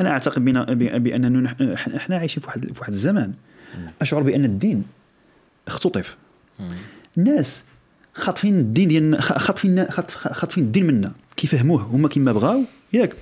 [0.00, 0.64] أنا أعتقد بنا
[0.98, 1.54] بأننا
[1.96, 3.32] إحنا عايشين في واحد في واحد الزمان.
[4.02, 4.84] أشعر بأن الدين
[5.68, 6.16] اختطف.
[7.18, 7.64] الناس
[8.14, 11.12] خاطفين الدين ديالنا خاطفين خاطف- خاطفين الدين منا.
[11.36, 11.82] كيفهموه.
[11.82, 13.12] هما كيما بغاو ياك.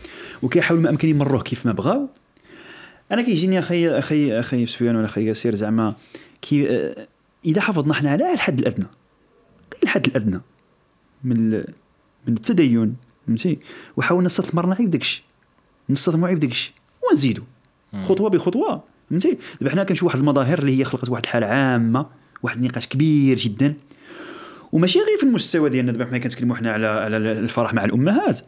[0.43, 2.09] وكيحاولوا ما أمكن يمروه كيف ما بغاو.
[3.13, 5.95] أنا كيجيني أخي أخي أخي سفيان ولا أخي ياسير زعما
[6.43, 6.69] كي
[7.45, 8.87] إذا حافظنا حنا على الحد الأدنى.
[9.75, 10.41] غير الحد الأدنى.
[11.25, 11.51] من
[12.27, 12.97] من التدين
[13.27, 13.59] فهمتي؟
[13.97, 15.03] وحاولنا نستثمرنا غير في داك
[15.95, 16.73] غير في داك الشيء
[17.11, 17.45] ونزيدوا
[18.05, 22.07] خطوة بخطوة فهمتي؟ دابا حنا كنشوف واحد المظاهر اللي هي خلقت واحد الحالة عامة
[22.43, 23.75] واحد النقاش كبير جدا.
[24.73, 28.41] وماشي غير في المستوى ديالنا دابا حنا كنتكلموا حنا على على الفرح مع الأمهات.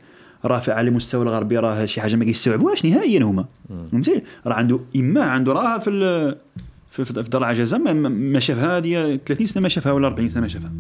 [0.45, 3.45] راه في- على المستوى الغربي راه شي حاجة ما كيستوعبوهاش نهائيا هما.
[3.93, 5.91] فهمتي؟ راه عنده إما عنده راه في
[6.91, 10.49] في, في, دار العجزة ما شافها هذه 30 سنة ما شافها ولا 40 سنة ما
[10.49, 10.73] شافها.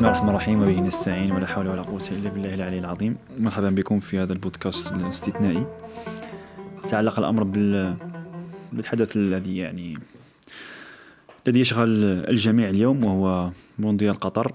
[0.00, 3.16] بسم الله الرحمن الرحيم وبه نستعين ولا حول ولا قوة إلا بالله العلي العظيم.
[3.38, 5.66] مرحبا بكم في هذا البودكاست الاستثنائي.
[6.88, 7.96] تعلق الأمر بال
[8.72, 9.98] بالحدث الذي يعني
[11.46, 14.52] الذي يشغل الجميع اليوم وهو مونديال قطر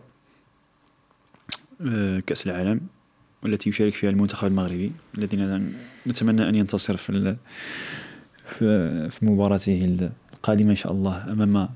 [1.88, 2.82] آه، كأس العالم
[3.44, 5.62] والتي يشارك فيها المنتخب المغربي الذي
[6.08, 7.38] نتمنى أن ينتصر في ال-
[8.46, 11.70] في في مباراته القادمة إن شاء الله أمام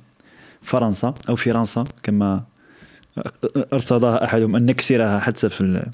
[0.62, 2.44] فرنسا أو فرنسا كما
[3.74, 5.92] ارتضاها احدهم ان نكسرها حتى في ال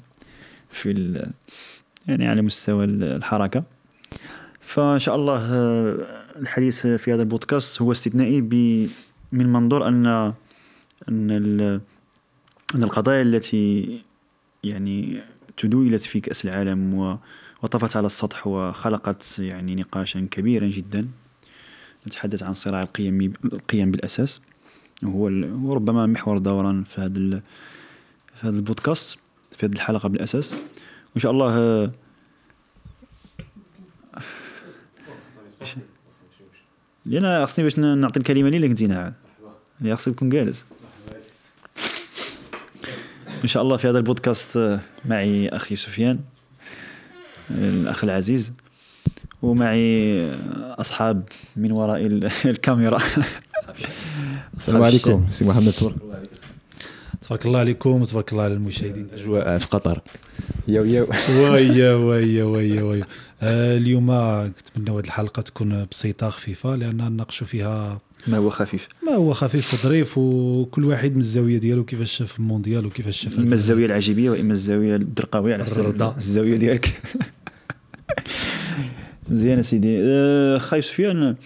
[0.70, 1.30] في ال
[2.08, 3.64] يعني على مستوى ال- الحركة.
[4.60, 5.96] فان شاء الله آه،
[6.36, 8.40] الحديث في هذا البودكاست هو استثنائي
[9.32, 10.06] من منظور ان
[11.08, 11.30] أن
[12.74, 13.98] أن القضايا التي
[14.64, 15.20] يعني
[15.56, 16.94] تدويلت في كأس العالم
[17.62, 21.08] وطفت على السطح وخلقت يعني نقاشا كبيرا جدا.
[22.06, 24.40] نتحدث عن صراع القيم القيم بالأساس.
[25.04, 27.42] هو ال- هو ربما محور دوران في هذا ال-
[28.34, 29.18] في هذا البودكاست
[29.58, 30.52] في هذه الحلقة بالاساس
[31.12, 31.90] وإن شاء الله آه،
[37.06, 39.14] لأن خصني باش نعطي الكلمة لي اللي كنتينا عاد
[39.80, 40.66] اللي خصك تكون جالس.
[43.42, 46.18] إن شاء الله في هذا البودكاست آه، معي أخي سفيان
[47.50, 48.52] الأخ العزيز
[49.42, 52.98] ومعي آه، أصحاب من وراء ال- الكاميرا.
[54.56, 56.30] السلام عليكم سي محمد تبارك الله عليك
[57.20, 59.08] تبارك الله عليكم وتبارك الله على المشاهدين.
[59.14, 60.00] أجواء في قطر.
[60.68, 63.04] يو يو ويا ويا ويا ويا
[63.42, 64.06] آه اليوم
[64.48, 68.88] كنتمنى هذه الحلقة تكون بسيطة خفيفة لأن نناقشوا فيها ما هو خفيف.
[69.06, 73.54] ما هو خفيف وظريف وكل واحد من الزاوية ديالو كيفاش شاف المونديال وكيفاش شاف إما
[73.54, 76.14] الزاوية العجيبية وإما الزاوية الدرقاوية على حسب الرضا.
[76.16, 76.88] الزاوية ديالك.
[79.28, 81.36] مزيان سيدي أه، خاي سفيان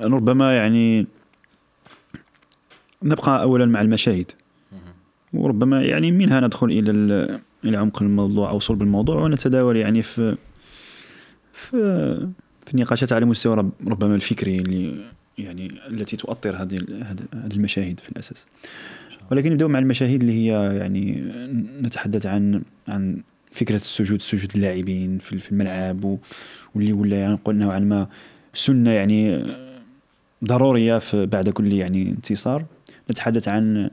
[0.00, 1.06] ربما يعني
[3.04, 4.30] نبقى اولا مع المشاهد.
[5.32, 10.36] وربما يعني منها ندخل إلى ال- إلى عمق الموضوع أو صلب الموضوع ونتداول يعني في
[11.52, 12.28] في
[12.66, 14.94] في نقاشات على مستوى رب- ربما الفكري اللي
[15.38, 16.78] يعني التي تؤطر هذه
[17.34, 18.46] هذه المشاهد في الأساس.
[19.30, 21.32] ولكن نبداو مع المشاهد اللي هي يعني
[21.82, 26.18] نتحدث عن عن فكرة السجود سجود اللاعبين في الملعب
[26.74, 28.06] واللي ولا يعني نوعا ما
[28.54, 29.44] سنة يعني
[30.44, 32.64] ضرورية في بعد كل يعني انتصار.
[33.10, 33.90] نتحدث عن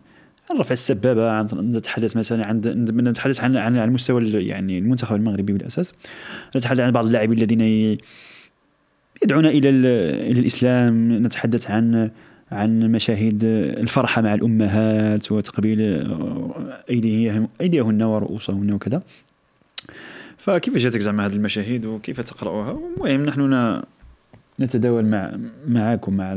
[0.59, 2.57] رفع السبابة نتحدث مثلا عن
[2.89, 5.93] نتحدث عن عن على مستوى ال- يعني المنتخب المغربي بالأساس.
[6.55, 7.61] نتحدث عن بعض اللاعبين الذين
[9.23, 9.85] يدعون إلى ال-
[10.31, 11.23] إلى الإسلام.
[11.25, 12.11] نتحدث عن
[12.51, 15.79] عن مشاهد الفرحة مع الأمهات وتقبيل
[16.89, 19.01] ايديهم أيديهن ورؤوسهن وكذا.
[20.37, 23.81] فكيف جاتك زعما هذه المشاهد وكيف تقراها المهم نحن
[24.59, 25.31] نتداول مع
[25.67, 26.33] معكم مع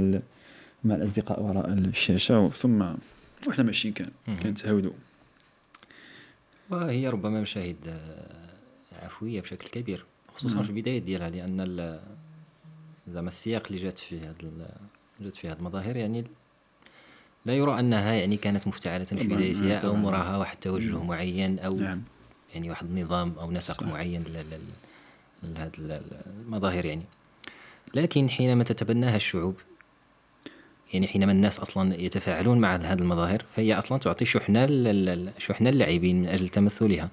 [0.85, 2.83] مع الأصدقاء وراء الشاشة ثم
[3.49, 4.11] وإحنا ماشيين كان
[4.43, 4.93] كنتهاودوا
[6.71, 10.05] وهي ربما مشاهد آه، عفوية بشكل كبير
[10.37, 10.65] خصوصا نعم.
[10.65, 12.01] في البداية ديالها لأن ال-
[13.09, 14.67] زعما السياق اللي جات فيه ال-
[15.21, 16.25] جات فيه هذه المظاهر يعني
[17.47, 19.95] لا يرى أنها يعني كانت مفتعلة في بدايتها أو.
[19.97, 22.03] مراها واحد التوجه معين أو نعم
[22.55, 23.83] يعني واحد النظام أو نسق صح.
[23.87, 24.25] معين
[25.43, 26.01] لهذه
[26.47, 27.05] المظاهر يعني
[27.95, 29.57] لكن حينما تتبناها الشعوب
[30.93, 34.67] يعني حينما الناس أصلا يتفاعلون مع هذه المظاهر فهي أصلا تعطي شحنة
[35.39, 37.09] شحنة للاعبين من أجل تمثلها.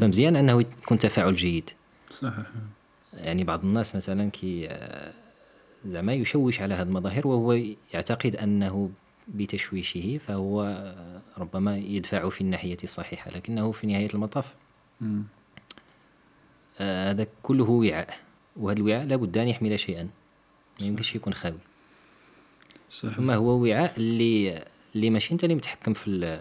[0.00, 1.70] فمزيان أنه يكون تفاعل جيد.
[2.10, 2.46] صحيح.
[3.14, 5.12] يعني بعض الناس مثلا كي آه،
[5.86, 7.52] زعما يشوش على هذه المظاهر وهو
[7.94, 8.90] يعتقد أنه
[9.28, 14.54] بتشويشه فهو آه، ربما يدفع في الناحية الصحيحة لكنه في نهاية المطاف.
[16.80, 18.18] آه، هذا كله وعاء.
[18.56, 20.08] وهذا الوعاء لابد أن يحمل شيئا.
[20.80, 21.58] ما يمكنش يكون خاوي.
[22.90, 23.12] صحيح.
[23.12, 24.64] ثم هو وعاء اللي
[24.94, 26.40] اللي ماشي انت اللي متحكم في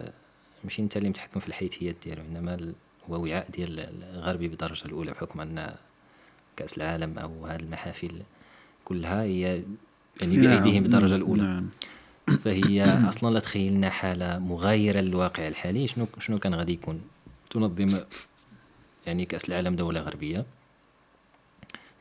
[0.63, 2.74] ماشي انت اللي متحكم في الحيثيات ديالو انما
[3.10, 3.80] هو وعاء ديال
[4.16, 5.75] الغربي بالدرجة الأولى بحكم أن
[6.57, 8.22] كأس العالم أو هذه المحافل
[8.86, 9.63] كلها هي
[10.22, 11.42] يعني بأيديهم بالدرجة الأولى.
[11.42, 11.69] نعم.
[12.44, 15.88] فهي أصلا لا تخيل لنا حالة مغايرة للواقع الحالي.
[15.88, 17.01] شنو شنو كان غادي يكون؟
[17.50, 18.00] تنظم
[19.07, 20.45] يعني كأس العالم دولة غربية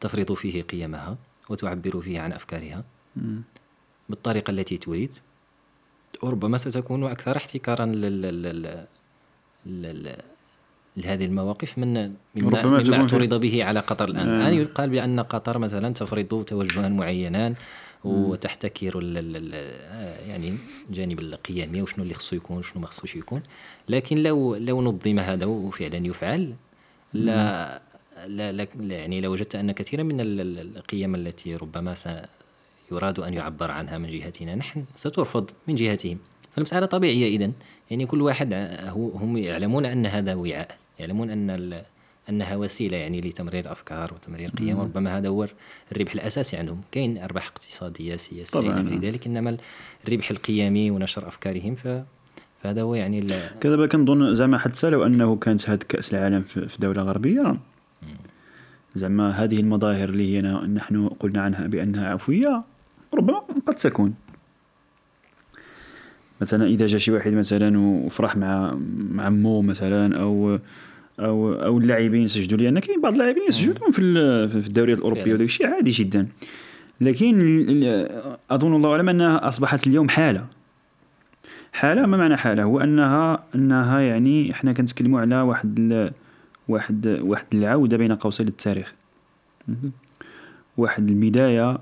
[0.00, 1.17] تفرض فيه قيمها
[1.49, 2.85] وتعبر فيه عن أفكارها.
[4.08, 4.14] مم.
[4.14, 5.10] بالطريقة التي تريد
[6.22, 8.87] وربما ستكون أكثر احتكارا لل
[10.96, 12.14] لهذه المواقف من مما,
[12.58, 14.37] ربما مما اعترض به على قطر الآن آه.
[14.49, 17.54] الآن يقال بأن قطر مثلا تفرض توجها معينا
[18.04, 19.02] وتحتكر
[20.28, 20.58] يعني
[20.90, 23.43] الجانب القيمي وشنو اللي خصو يكون وشنو ما خصوش يكون
[23.88, 26.55] لكن لو لو نظم هذا وفعلا يفعل
[27.12, 27.82] لا
[28.26, 32.08] لا, لا يعني لو وجدت أن كثيرا من ال- ال- القيم التي ربما س
[32.93, 34.55] يراد أن يعبر عنها من جهتنا.
[34.55, 36.19] نحن سترفض من جهتهم.
[36.55, 37.50] فالمسألة طبيعية اذا
[37.91, 40.77] يعني كل واحد هو هم يعلمون أن هذا وعاء.
[40.99, 41.83] يعلمون أن ال-
[42.29, 44.79] انها وسيلة يعني لتمرير أفكار وتمرير قيم.
[44.79, 45.49] وربما هذا هو
[45.93, 46.81] الربح الأساسي عندهم.
[46.93, 47.19] كاين
[48.17, 48.81] سياسية طبعاً.
[48.81, 49.27] إلى غير ذلك.
[49.27, 49.56] إنما
[50.09, 51.89] الربح القيمي ونشر أفكارهم ف
[52.62, 53.27] فهذا هو يعني
[53.61, 57.56] كذا كنظن زعما حتى لو أنه كانت هاد كأس العالم في في دولة غربية.
[58.97, 62.62] زعما هذه المظاهر اللي هي نحن قلنا عنها بأنها عفوية.
[63.14, 64.14] ربما قد تكون
[66.41, 68.79] مثلا إذا جا شي واحد مثلا وفرح مع
[69.11, 70.59] مع مو مثلا أو
[71.20, 74.03] أو أو اللاعبين سجدوا لأن كاين بعض اللاعبين يسجدون في
[74.49, 75.35] في الدوريات الاوروبيه فعلا.
[75.35, 76.29] وداك الشيء عادي جدا
[77.00, 77.37] لكن
[78.50, 80.47] أظن الله أعلم أنها أصبحت اليوم حالة
[81.73, 86.12] حالة ما معنى حالة هو انها أنها يعني إحنا كنتكلموا على واحد
[86.69, 88.94] واحد واحد العودة بين قوسين للتاريخ.
[90.76, 91.79] واحد البدايه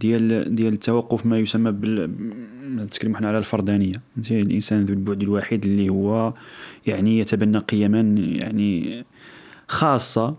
[0.00, 2.10] ديال ديال التوقف ما يسمى بال
[2.76, 6.34] نتكلم حنا على الفردانيه فهمتي؟ الإنسان ذو البعد الوحيد اللي هو
[6.86, 9.04] يعني يتبنى قيما يعني
[9.68, 10.36] خاصة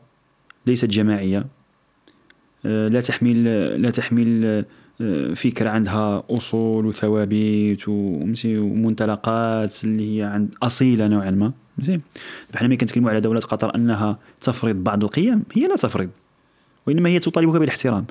[0.68, 1.46] ليست جماعية.
[2.66, 3.44] آه، لا تحمل
[3.82, 4.66] لا تحمل
[5.02, 11.54] آه، فكره عندها أصول وثوابت ومنطلقات اللي هي عند أصيلة نوعا ما.
[11.78, 12.04] فهمتي؟
[12.54, 16.10] بحال ملي كنتكلموا على دولة قطر أنها تفرض بعض القيم هي لا تفرض.
[16.88, 18.06] وإنما هي تطالبك بالإحترام.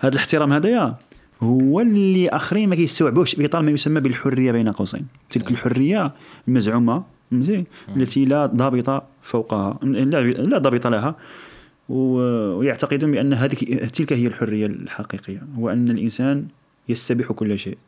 [0.00, 0.94] هذا الاحترام هذايا
[1.42, 5.06] هو اللي آخرين ما كيستوعبوش باطار ما يسمى بالحرية بين قوسين.
[5.30, 6.12] تلك الحرية
[6.48, 7.64] المزعومه فهمتي؟
[7.96, 11.14] التي لا ضابط فوقها لا ضابط لها
[11.88, 13.54] ويعتقدون بأن هذه
[13.92, 16.46] تلك هي الحرية الحقيقية هو أن الإنسان
[16.88, 17.78] يستبيح كل شيء.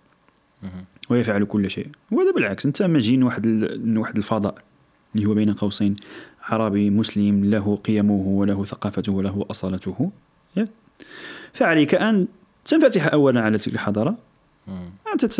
[1.11, 1.87] ويفعل كل شيء.
[2.11, 4.55] وهذا بالعكس أنت من واحد ال- واحد الفضاء
[5.15, 5.97] اللي هو بين قوسين
[6.43, 10.11] عربي مسلم له قيمه وله ثقافته وله أصالته
[10.57, 10.69] يا.
[11.53, 12.27] فعليك أن
[12.65, 13.79] تنفتح اولا على تلك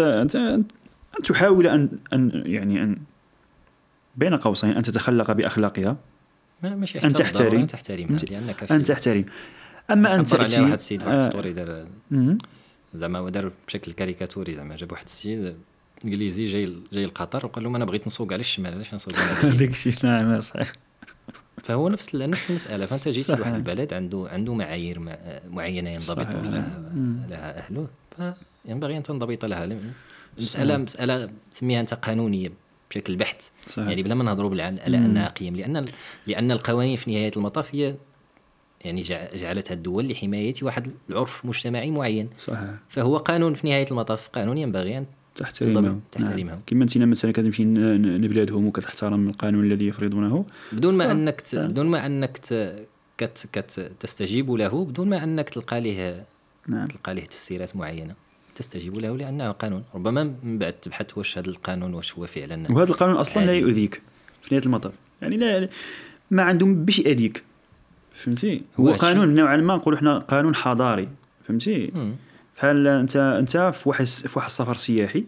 [0.01, 0.37] أنت
[1.19, 2.99] أن تحاول ان أن يعني أن
[4.17, 5.97] بين قوسين أن تتخلق بأخلاقها
[6.63, 8.13] ما ماشي أن تحترم.
[8.13, 8.27] ماشي.
[8.27, 9.25] لأنك في ان تحترم
[9.91, 11.87] أما أن عبر عليها تاتي واحد السيد واحد آه، ال story دار.
[12.95, 15.55] زعما دار بشكل كاريكاتوري زعما جاب واحد السيد
[16.05, 19.71] إنجليزي جاي جاي لقطر وقال لهم أنا بغيت نسوق على الشمال علاش نسوق على؟ هذاك
[19.71, 20.73] الشيء نعم صحيح
[21.63, 22.87] فهو نفس نفس المسألة.
[22.87, 23.31] فأنت جيت.
[23.31, 25.19] لواحد البلد عنده عنده معايير مع-
[25.51, 26.27] معينة ينضبط.
[26.27, 26.93] لها.
[27.29, 27.89] لها أهله.
[28.67, 29.69] فينبغي أن تنضبط لها.
[30.39, 32.53] المساله مساله سميها أنت قانونية
[32.91, 33.43] بشكل بحت.
[33.67, 33.89] صحيح.
[33.89, 35.85] يعني بلا ما نهضروا على انها قيم لأن
[36.27, 37.95] لأن القوانين في نهاية المطاف هي
[38.85, 42.31] يعني جع- جعلتها الدول لحماية واحد العرف مجتمعي معين.
[42.39, 42.71] صحيح.
[42.89, 44.29] فهو قانون في نهاية المطاف.
[44.29, 45.99] قانون ينبغي أن تحترمها.
[46.21, 46.61] نعم.
[46.67, 51.11] كما انت مثلا كتمشي لبلادهم وكتحترم القانون الذي يفرضونه بدون ما.
[51.11, 51.57] أنك ت...
[51.57, 52.55] بدون ما أنك ت...
[53.19, 53.49] كت...
[53.53, 53.93] كت...
[54.01, 56.25] تستجيب له بدون ما أنك تلقى له
[56.69, 58.15] نعم تلقى له تفسيرات معينة
[58.55, 62.91] تستجيب له لأنه قانون ربما من بعد تبحث واش هذا القانون واش هو فعلا وهذا
[62.91, 63.59] القانون أصلا لا عادي.
[63.59, 64.03] يؤذيك
[64.43, 65.69] في نهاية المطاف يعني لا
[66.31, 67.43] ما عندهم باش يأذيك
[68.15, 71.09] فهمتي هو هو قانون نوعا ما نقولوا إحنا قانون حضاري
[71.49, 72.13] فهمتي مم.
[72.57, 75.25] بحال انت أنت في واحد في واحد السفر سياحي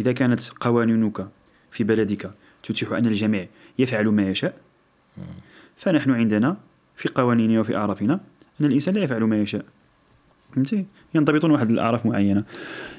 [0.00, 1.28] إذا كانت قوانينك
[1.70, 2.30] في بلدك
[2.62, 3.46] تتيح أن الجميع
[3.78, 4.54] يفعل ما يشاء
[5.76, 6.56] فنحن عندنا
[6.96, 8.20] في قوانيننا وفي أعرافنا
[8.60, 9.64] أن الإنسان لا يفعل ما يشاء.
[10.54, 12.44] فهمتي؟ ينضبطون واحد الأعراف معينة.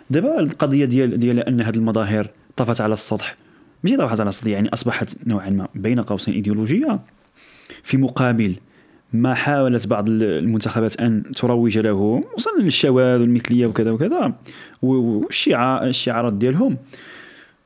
[0.10, 3.38] دابا القضية ديال ديال أن هذه المظاهر طفت على السطح
[3.84, 7.00] ماشي طفت على السطح يعني أصبحت نوعا ما بين قوسين إيديولوجية
[7.84, 8.56] في مقابل
[9.14, 14.34] ما حاولت بعض المنتخبات أن تروج له وصلنا للشواذ والمثلية وكذا وكذا
[14.82, 16.78] والشعار الشعارات ديالهم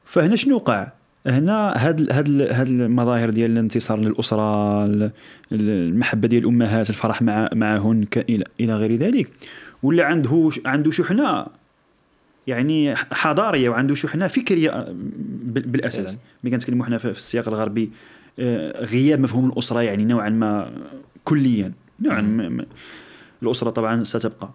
[0.06, 0.88] فهنا شنو وقع؟
[1.28, 5.12] هنا هاد هاد هاد المظاهر ديال الانتصار للأسرة ال-
[5.52, 8.06] المحبة ديال الأمهات الفرح مع معهن
[8.60, 9.30] إلى غير ذلك
[9.84, 11.46] ولا عنده عنده شحنة
[12.48, 14.88] يعني حضارية وعنده شحنة فكرية آه،
[15.44, 16.20] بال- بالأساس فعلاً.
[16.44, 17.92] ملي كنتكلموا حنا في في السياق الغربي
[18.40, 20.72] آه، غياب مفهوم الأسرة يعني نوعا ما
[21.24, 21.72] كليا.
[22.02, 22.66] نوعا ما
[23.44, 24.50] الأسرة طبعا ستبقى.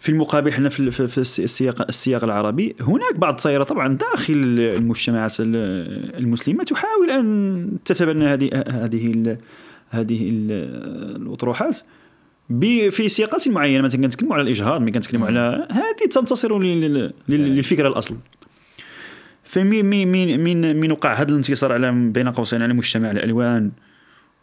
[0.00, 4.34] في المقابل حنا في في في الس- السياق السياق العربي هناك بعض التيارات طبعا داخل
[4.58, 9.38] المجتمعات ال- المسلمة تحاول أن تتبنى هذه هذه ال-
[9.90, 11.78] هذه ال- الأطروحات
[12.90, 18.16] في سياقات معينة مثلا كنتكلموا على الإجهاض ملي كنتكلموا على هذه تنتصر لل- للفكره الاصل
[19.44, 23.70] فمين مين مين مين مين وقع هذا الانتصار على بين قوسين على مجتمع الألوان.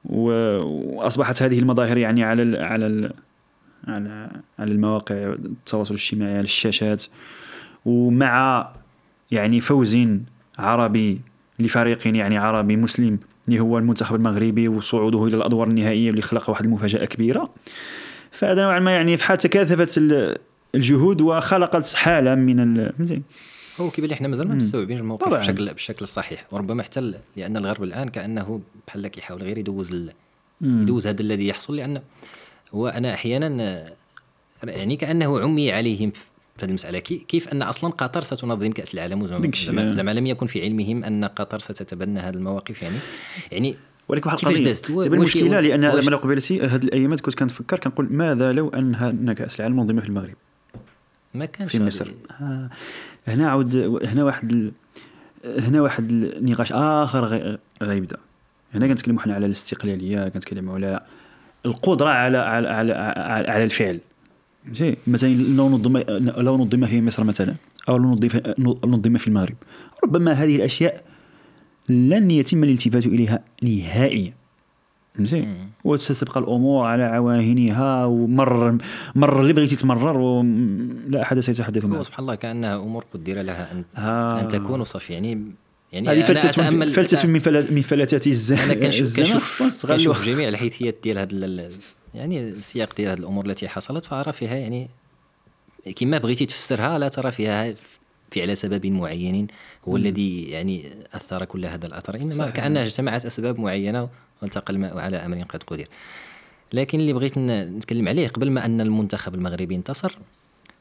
[0.05, 3.13] وأصبحت هذه المظاهر يعني على ال على ال
[3.87, 4.29] على
[4.59, 7.05] على المواقع التواصل الاجتماعي على الشاشات
[7.85, 8.69] ومع
[9.31, 9.97] يعني فوز
[10.59, 11.21] عربي
[11.59, 16.65] لفريق يعني عربي مسلم اللي هو المنتخب المغربي وصعوده إلى الأدوار النهائية اللي خلق واحد
[16.65, 17.49] المفاجأة كبيرة.
[18.31, 20.37] فهذا نوعا ما يعني فحال تكاثفت ال-
[20.75, 22.89] الجهود وخلقت حالة من
[23.81, 24.57] هو كيبان لي حنا مازال ما مم.
[24.57, 25.39] مستوعبين الموقف طبعاً.
[25.39, 30.11] بشكل بالشكل الصحيح وربما حتى لأن الغرب الآن كأنه بحال كيحاول غير يدوز ال...
[30.61, 32.01] يدوز هذا الذي يحصل لأن
[32.73, 33.93] هو أنا أحيانا آه،
[34.63, 36.21] يعني كأنه عمي عليهم في
[36.59, 36.99] هذه المسألة.
[36.99, 39.27] كي- كيف أن أصلا قطر ستنظم كأس العالم.
[39.27, 42.81] زعما زعما لم يكن في علمهم أن قطر ستتبنى هذه المواقف.
[42.81, 42.95] يعني
[43.51, 43.75] يعني
[44.07, 44.65] ولكن واحد كيفاش القضية.
[44.69, 49.33] دازت؟ دابا المشكلة لأن لما لو قبيلتي هذه الأيامات كنت كنفكر كنقول ماذا لو أن
[49.33, 50.33] كأس العالم منظمة في المغرب؟
[51.33, 52.11] ما كانش في مصر.
[52.41, 52.69] آه،
[53.27, 54.71] هنا عاود هنا واحد ال...
[55.59, 57.57] هنا واحد النقاش آخر غي...
[57.83, 58.17] غيبدا.
[58.73, 61.03] هنا كنتكلموا حنا على الاستقلالية كنتكلموا على
[61.65, 63.99] القدرة على على على, على, على الفعل.
[64.65, 65.97] فهمتي؟ مثلا لو نظم
[66.37, 67.55] لو نظم في مصر مثلا
[67.89, 68.19] أو لو
[68.85, 69.55] نظم في المغرب.
[70.03, 71.03] ربما هذه الأشياء
[71.89, 74.33] لن يتم الالتفات إليها نهائيا.
[75.25, 75.47] فهمتي.
[75.83, 78.77] وستبقى الأمور على عواهنها ومر
[79.15, 83.83] مر اللي بغيتي تمرر ولا أحد سيتحدث معه سبحان الله كانها أمور قدر لها ان
[83.97, 84.41] آه.
[84.41, 85.51] أن تكون وصافي يعني
[85.93, 87.41] يعني هذه فلتة أتأمل- فلتة من
[87.75, 91.69] من فلتات الز- أنا كنشوف كنشوف جميع الحيثيات ديال هذا
[92.13, 94.89] يعني السياق ديال هذه الأمور التي حصلت فأرى فيها يعني
[95.95, 97.73] كما بغيتي تفسرها لا ترى فيها
[98.31, 99.47] في على سبب معين
[99.87, 102.15] هو الذي يعني أثر كل هذا الأثر.
[102.15, 102.49] إنما.
[102.49, 104.09] كأنها اجتمعت أسباب معينة
[104.41, 105.85] والتقى الماء على أمر قد قدر
[106.73, 110.17] لكن اللي بغيت نتكلم عليه قبل ما أن المنتخب المغربي انتصر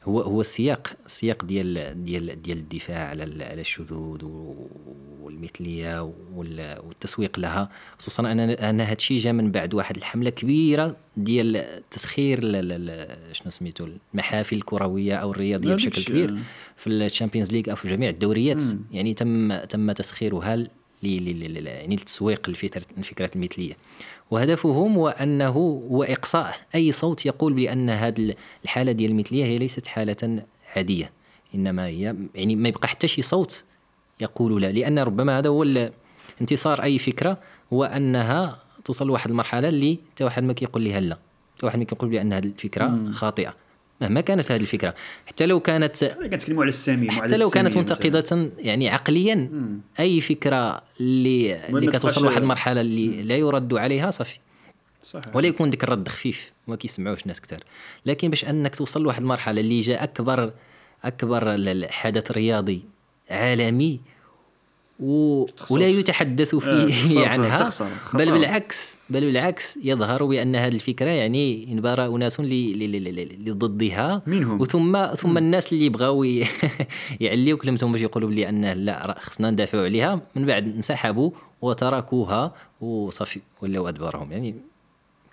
[0.03, 4.25] هو هو السياق السياق ديال ديال ديال الدفاع على على الشذوذ
[5.21, 6.01] والمثلية
[6.35, 11.65] وال- والتسويق لها خصوصا ان أن هذا الشيء جا من بعد واحد الحملة كبيرة ديال
[11.91, 12.41] تسخير
[13.31, 16.29] شنو سميتو المحافل الكروية أو الرياضية بشكل كبير.
[16.77, 18.63] في ال Champions League أو في جميع الدوريات.
[18.91, 20.67] يعني تم تم تسخيرها
[21.03, 23.73] يعني للتسويق لفكره الفكرات المثلية.
[24.31, 26.55] وهدفهم هو أنه هو إقصاء.
[26.75, 30.43] أي صوت يقول بأن هذه الحالة ديال المثلية هي ليست حالة
[30.75, 31.11] عادية.
[31.55, 33.65] إنما هي يعني ما يبقى حتى شي صوت
[34.21, 34.71] يقول لا.
[34.71, 35.89] لأن ربما هذا هو
[36.41, 37.37] انتصار أي فكرة
[37.73, 41.17] هو أنها توصل لواحد المرحلة اللي حتى واحد ما كيقول لها لا.
[41.57, 43.55] حتى واحد ما كيقول بأن هذه الفكرة خاطئة.
[44.01, 44.95] مهما كانت هذه الفكرة.
[45.25, 49.49] حتى لو كانت كنتكلموا على السامي حتى لو كانت منتقدة يعني عقليا
[49.99, 54.39] أي فكرة اللي, اللي ما كتوصل لواحد المرحلة اللي لا يرد عليها صافي.
[55.03, 55.35] صحيح.
[55.35, 57.63] ولا يكون ديك الرد خفيف ما كيسمعوش ناس كثار
[58.05, 60.53] لكن باش أنك توصل لواحد المرحلة اللي جاء أكبر
[61.03, 62.83] أكبر حدث رياضي
[63.31, 63.99] عالمي
[64.99, 65.45] و...
[65.69, 67.69] ولا يتحدث آه، فيه تخسر- عنها.
[68.13, 68.31] بل.
[68.31, 73.51] بالعكس بل بالعكس يظهر بأن هذه الفكرة يعني ينبرى أناس اللي اللي- اللي- اللي- اللي
[73.51, 74.61] ضدها منهم.
[74.61, 76.23] وثم ثم الناس اللي بغاو
[77.21, 83.39] يعليو كلمتهم باش يقولوا بلي أن لا خصنا ندافعوا عليها من بعد انسحبوا وتركوها وصافي
[83.61, 84.55] ولاو أدبارهم يعني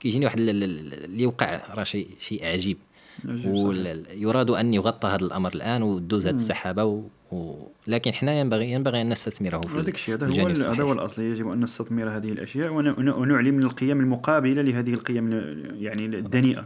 [0.01, 2.77] كيجيني واحد ال- ال- ال- اللي وقع راه شيء شيء عجيب
[3.47, 7.03] ويراد أن يغطى هذا الأمر الآن ودوز هذه السحابة و...
[7.33, 7.55] و...
[7.87, 10.47] لكن حنا ينبغي ينبغي أن نستثمره في هذاك الشيء هذا هو.
[10.47, 11.23] هذا هو الأصل.
[11.23, 16.07] يجب أن نستثمر هذه الأشياء ون- ون- ونعلي من القيم المقابلة لهذه القيم ال- يعني
[16.07, 16.65] الدنيئة.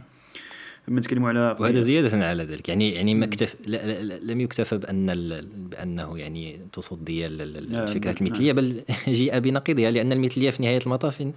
[0.87, 2.69] لما نتكلموا على وهذا زيادة على ذلك.
[2.69, 5.45] يعني يعني ما اكتف لا لا لا لم يكتفى بأن ال...
[5.45, 8.15] بأنه يعني تصدي ال- ال- الفكرة نعم.
[8.21, 11.27] المثلية بل جيء بنقيضها لأن المثلية في نهاية المطاف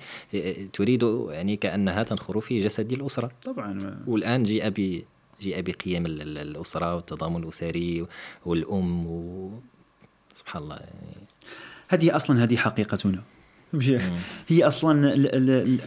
[0.72, 3.30] تريد يعني كأنها تنخر في جسد الأسرة.
[3.44, 4.00] طبعا.
[4.06, 5.02] والآن جيء ب
[5.42, 8.06] جيء بقيم ال- ال- الأسرة والتضامن الأسري
[8.46, 9.50] والأم و...
[10.32, 10.76] سبحان الله.
[10.76, 11.16] يعني
[11.88, 13.22] هذه أصلا هذه حقيقتنا.
[14.48, 15.78] هي أصلا ال- ال- ال-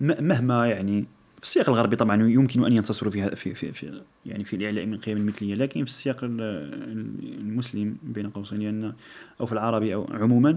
[0.00, 1.04] م- مهما يعني
[1.44, 4.94] في السياق الغربي طبعا يمكن أن ينتصروا في في في, في يعني في الاعلاء من
[4.94, 8.92] القيم المثلية لكن في السياق ال- ال- المسلم بين قوسين لأن
[9.40, 10.50] أو في العربي أو عموما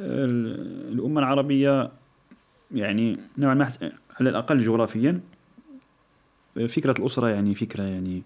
[0.00, 1.90] ال- الأمة العربية
[2.74, 3.70] يعني نوعا ما
[4.20, 5.20] على الأقل جغرافيا
[6.68, 8.22] فكرة الأسرة يعني فكرة يعني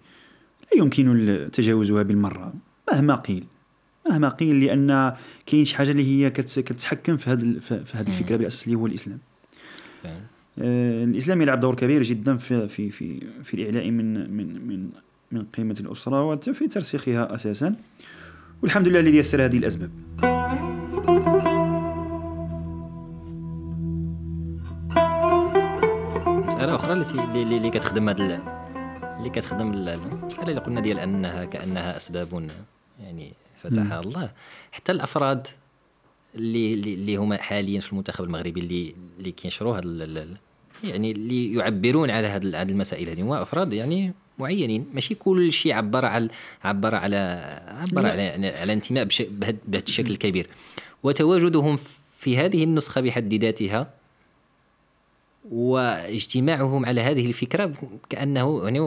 [0.71, 2.53] لا يمكن تجاوزها بالمرة
[2.93, 3.43] مهما قيل
[4.09, 5.13] مهما قيل لأن
[5.45, 8.87] كاين شي حاجة اللي هي كت- كتحكم في هذه في هذه الفكرة بالاساس اللي هو
[8.87, 9.19] الإسلام.
[10.57, 14.89] الإسلام يلعب دور كبير جدا في في في في الإعلاء من من من
[15.31, 17.75] من قيمة الأسرة وفي ترسيخها أساسا.
[18.63, 19.91] والحمد لله الذي يسر هذه الأسباب.
[26.47, 28.41] مسألة أخرى اللي, اللي اللي كتخدم هذا ال-
[29.17, 32.49] اللي كتخدم ال- المسألة اللي قلنا ديال انها كأنها أسباب
[33.03, 33.33] يعني
[33.63, 34.29] فتحها الله.
[34.71, 35.47] حتى الأفراد
[36.35, 40.27] اللي اللي هما حاليا في المنتخب المغربي اللي اللي كينشروا هذا
[40.83, 44.85] يعني اللي يعبرون على هذه هذه المسائل هذه هما أفراد يعني معينين.
[44.93, 46.29] ماشي كل شيء عبر على
[46.63, 47.17] عبر على
[47.67, 48.05] عبر.
[48.05, 50.47] على على انتماء بهذا الشكل الكبير.
[51.03, 51.79] وتواجدهم
[52.17, 53.93] في هذه النسخة بحد ذاتها
[55.51, 57.73] واجتماعهم على هذه الفكرة
[58.09, 58.79] كأنه يعني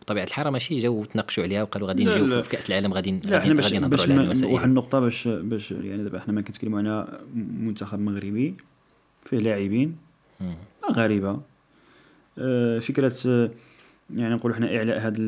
[0.00, 2.42] بطبيعة الحال ماشي جاوا تناقشوا عليها وقالوا غادي نجيو.
[2.42, 4.08] في كأس العالم غادي لا إحنا باش باش
[4.42, 8.54] واحد النقطة باش باش يعني دابا إحنا ما كنتكلموا على منتخب مغربي
[9.24, 9.96] فيه لاعبين.
[10.90, 11.40] مغاربه
[12.38, 13.50] آه، فكرة آه،
[14.14, 15.20] يعني نقولوا إحنا إعلاء هاد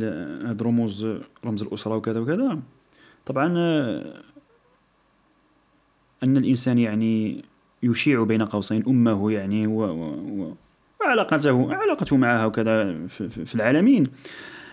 [0.47, 1.07] هاد رموز
[1.45, 2.59] رمز الأسرة وكذا وكذا
[3.27, 4.23] طبعا آه،
[6.23, 7.45] أن الإنسان يعني
[7.83, 10.05] يشيع بين قوسين أمه يعني و, و,
[10.43, 10.55] و
[11.01, 14.07] وعلاقته علاقته معها وكذا في, العالمين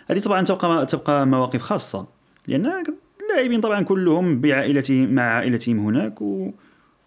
[0.07, 2.07] هذه طبعا تبقى تبقى مواقف خاصة
[2.47, 2.83] لأن
[3.21, 6.51] اللاعبين طبعا كلهم بعائلتهم مع عائلتهم هناك و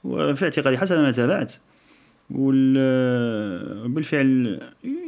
[0.04, 1.54] وفي اعتقادي حسب ما تابعت
[3.85, 4.61] وبالفعل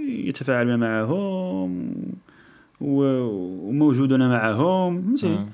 [0.08, 1.92] يتفاعلون معهم
[2.80, 5.48] وموجودون معهم مم.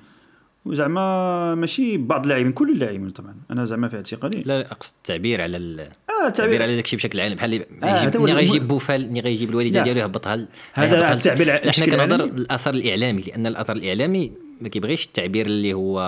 [0.64, 3.34] وزعما ماشي بعض اللاعبين كل اللاعبين طبعا.
[3.50, 7.34] أنا زعما في اعتقادي لا أقصد التعبير على ال- آه التعبير على داكشي بشكل عام.
[7.34, 9.84] بحال اللي آه، يجيب ملي الم- غيجيب بوفال ملي غيجيب الوالدة لا.
[9.84, 12.24] ديالو يهبطها هذا التعبير حنا كنهضر.
[12.24, 15.98] الأثر الإعلامي لأن الأثر الإعلامي ما كيبغيش التعبير اللي هو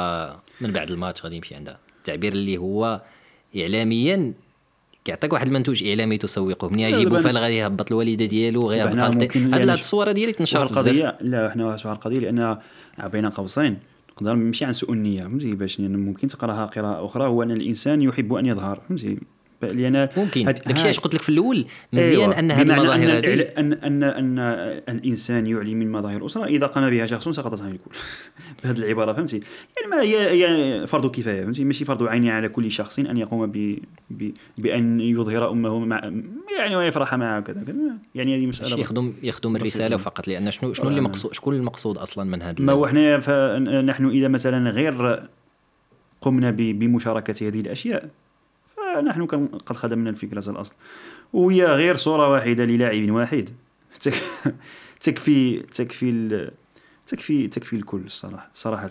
[0.61, 1.79] من بعد الماتش غادي يمشي عندها.
[1.99, 3.03] التعبير اللي هو
[3.57, 4.33] اعلاميا
[5.05, 6.69] كيعطيك واحد المنتوج إعلامي تسوقه.
[6.69, 10.71] ملي لا، يجي دابا بوفال غادي يهبط الوالدة ديالو ممكن هاد يعني الصورة ديالي بزاف
[10.71, 12.59] القضية لا حنا واحد القضية لأن
[13.13, 13.79] بين قوسين.
[14.17, 17.25] نقدر نمشي عن سوء النية فهمتي؟ باش لأن ممكن تقراها قراءة أخرى.
[17.25, 19.19] هو أن الإنسان يحب أن يظهر فهمتي؟
[19.73, 20.45] لأن ممكن.
[20.45, 22.39] داكشي علاش قلت لك في الأول؟ مزيان أيوة.
[22.39, 23.41] ان بمعنى المظاهر أن, هذه.
[23.41, 24.39] أن, أن, أن
[24.89, 27.91] الإنسان يعلي من مظاهر الأسرة إذا قام بها شخص سقطت عنه الكل
[28.65, 29.41] بهذه العبارة فهمتي؟
[29.77, 33.47] يعني ما هي هي فرض كفاية فهمتي؟ ماشي فرض عين على كل شخص أن يقوم
[33.47, 33.79] ب
[34.11, 36.11] ب بأن يظهر أمه مع
[36.59, 37.63] يعني ويفرح معها وكذا.
[37.67, 37.77] كذا.
[38.15, 41.05] يعني هذه ماشي يخدم يخدم الرسالة فقط لأن شنو شنو اللي آه.
[41.05, 45.23] مقصود شكون المقصود أصلا من هذا ما هو إحنا فنحن إذا مثلا غير
[46.21, 48.09] قمنا ب- بمشاركة هذه الأشياء
[49.27, 50.75] كان- قد خدمنا الفكرة الأصل.
[51.33, 53.51] وهي غير صورة واحدة للاعب واحد.
[54.01, 54.23] تك-
[55.01, 56.51] تكفي تكفي
[57.07, 58.91] تكفي تكفي الكل الصراحة صراحة.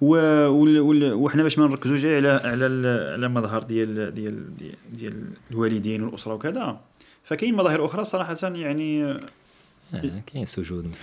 [0.00, 2.64] وحنا باش ما نركزوش على على
[3.14, 4.56] على المظهر ديال ديال
[4.92, 6.80] ديال, الوالدين والأسرة وكذا.
[7.24, 9.20] فكاين مظاهر أخرى صراحة يعني آه،
[10.26, 11.00] كاين سجود مثلا.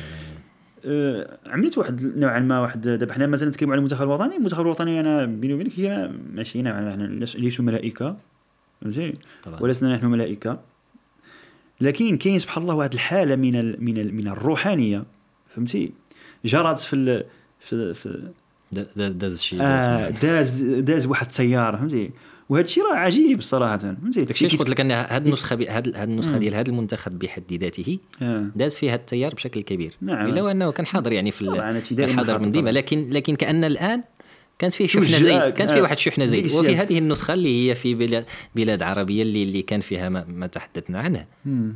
[1.48, 4.36] عملت واحد نوعا ما واحد دابا حنا مثلا نتكلموا على المنتخب الوطني.
[4.38, 8.18] المنتخب الوطني أنا بيني وبينك هي ماشي نوعا ما حنا ليسوا ملائكة.
[8.82, 9.12] فهمتي؟
[9.60, 10.60] ولسنا نحن ملائكة.
[11.82, 15.04] لكن كاين سبحان الله واحد الحالة من ال من ال من الروحانية.
[15.56, 15.92] فهمتي؟
[16.46, 17.24] جرت في ال
[17.60, 18.32] في, في
[18.72, 21.78] دا- داز شي آه داز داز واحد التيار.
[21.78, 22.12] فهمتي؟
[22.50, 26.10] وهذا الشيء راه عجيب صراحة فهمتي داكشي قلت لك أن هاد النسخة بي- هاد هاد
[26.10, 26.38] النسخة.
[26.38, 28.46] ديال هذا المنتخب بحد ذاته آه.
[28.56, 30.28] داز فيها التيار بشكل كبير نعم.
[30.28, 31.46] إلا وأنه كان حاضر يعني في
[31.98, 32.70] كان حاضر من ديما.
[32.70, 34.04] لكن لكن كأن الآن
[34.60, 35.82] كانت فيه شحنة زي كانت فيه آه.
[35.82, 36.46] واحد شحنة زي.
[36.46, 36.76] وفي.
[36.76, 41.00] هذه النسخة اللي هي في بلاد بلاد عربية اللي اللي كان فيها ما, ما تحدثنا
[41.00, 41.26] عنه.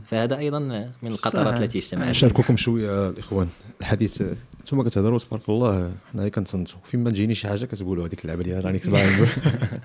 [0.06, 0.60] فهذا أيضا
[1.04, 1.62] من القطرات.
[1.62, 2.08] التي اجتمعت.
[2.08, 3.48] نشارككم شوية الإخوان.
[3.82, 4.24] الحديث
[4.60, 8.44] أنتم كتهضروا تبارك الله حنا غير كنتصنتوا فين ما تجيني شي حاجة كتقولوا هذيك اللعبة
[8.44, 9.28] ديال راني كتبغي نقول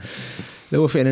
[0.72, 1.11] لا هو فعلا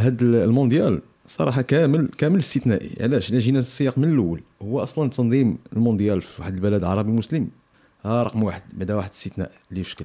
[0.00, 2.96] هذا المونديال صراحة كامل كامل استثنائي.
[3.00, 4.42] علاش؟ إلا جينا في السياق من الأول.
[4.62, 7.48] هو أصلا تنظيم المونديال في واحد البلد عربي مسلم.
[8.04, 8.62] ها رقم واحد.
[8.72, 10.04] بعدا واحد الاستثناء اللي في شكل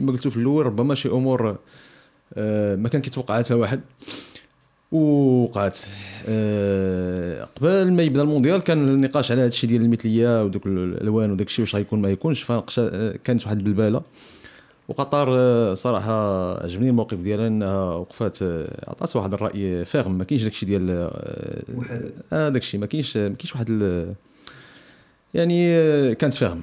[0.00, 1.56] كما قلتوا في الأول ربما شي أمور
[2.34, 3.80] آه، ما كان كيتوقع حتى واحد.
[4.92, 5.78] وقعت
[6.28, 11.46] آه، قبل ما يبدأ المونديال كان النقاش على هذا الشيء ديال المثلية ودوك الألوان وداك
[11.46, 14.02] الشيء واش غيكون ما يكونش فنقشا كانت واحد البلبالة.
[14.88, 20.18] وقطر آه، صراحة عجبني الموقف ديالها إنها وقفات آه، عطات واحد الرأي فاغم.
[20.18, 24.14] ما كاينش داك الشيء ديال آه آه، داك الشيء ما كاينش ما كاينش واحد ال-
[25.34, 26.60] يعني آه، كانت فاهم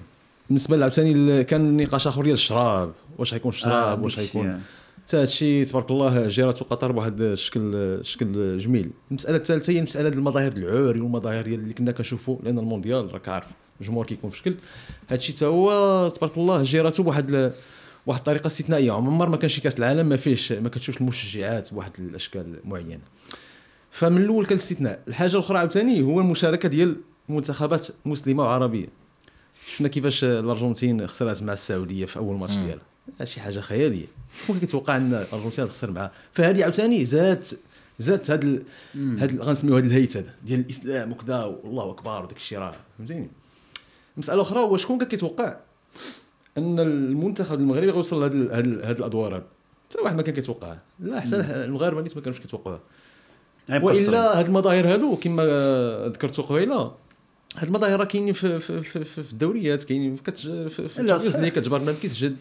[0.50, 2.92] بالنسبة عاوتاني ال- كان نقاش آخر ديال الشراب.
[3.18, 4.62] واش غيكون آه، واش ديك الشيء، غيكون.
[5.08, 8.92] حتى هادشي تبارك الله جيراتو قطر بواحد الشكل شكل جميل.
[9.10, 13.48] المسألة الثالثة هي ديال المظاهر العوري والمظاهر اللي كنا كنشوفوا لأن المونديال راك عارف
[13.82, 14.56] الجمهور كيكون في شكل.
[15.10, 17.54] هادشي حتى هو تبارك الله جيراتو بواحد
[18.06, 18.92] واحد الطريقة استثنائية.
[18.92, 23.02] عمر ما كان شي كأس العالم ما فيهش ما كتشوفش المشجعات بواحد الأشكال معينة.
[23.92, 25.04] فمن الأول كان الاستثناء.
[25.08, 26.96] الحاجة الأخرى عاوتاني هو المشاركة ديال
[27.30, 28.88] منتخبات مسلمة وعربية.
[29.66, 32.97] شفنا كيفاش الأرجنتين خسرات مع السعودية في أول ماتش ديالها.
[33.24, 34.06] شي حاجة خيالية.
[34.44, 37.60] شكون كيتوقع أن الارجنتين تخسر معها فهذه عاوتاني زادت
[38.00, 38.64] زادت هاد ال...
[39.20, 43.30] هاد غنسميو هاد الهيت هذا ديال الإسلام وكذا والله أكبر وداك الشيء راه فهمتيني؟
[44.18, 45.58] مسألة أخرى هو شكون كان كيتوقع
[46.58, 49.44] أن المنتخب المغربي غيوصل لهاد ال- هاد, ال- هاد الأدوار هاد
[49.90, 50.80] حتى واحد ما كان كيتوقعها.
[51.00, 52.80] لا حتى المغاربة نيت ما كانوش كيتوقعوها.
[53.82, 55.44] وإلا هاد المظاهر هادو كما
[56.08, 56.92] ذكرتوا قبيلة
[57.56, 60.68] هاد المظاهر راه كاينين في, في, في, في, في الدوريات كاينين كتج...
[60.68, 61.44] في, في لا، ال Champions صحيح.
[61.44, 62.36] League كتجبر ما كيسجد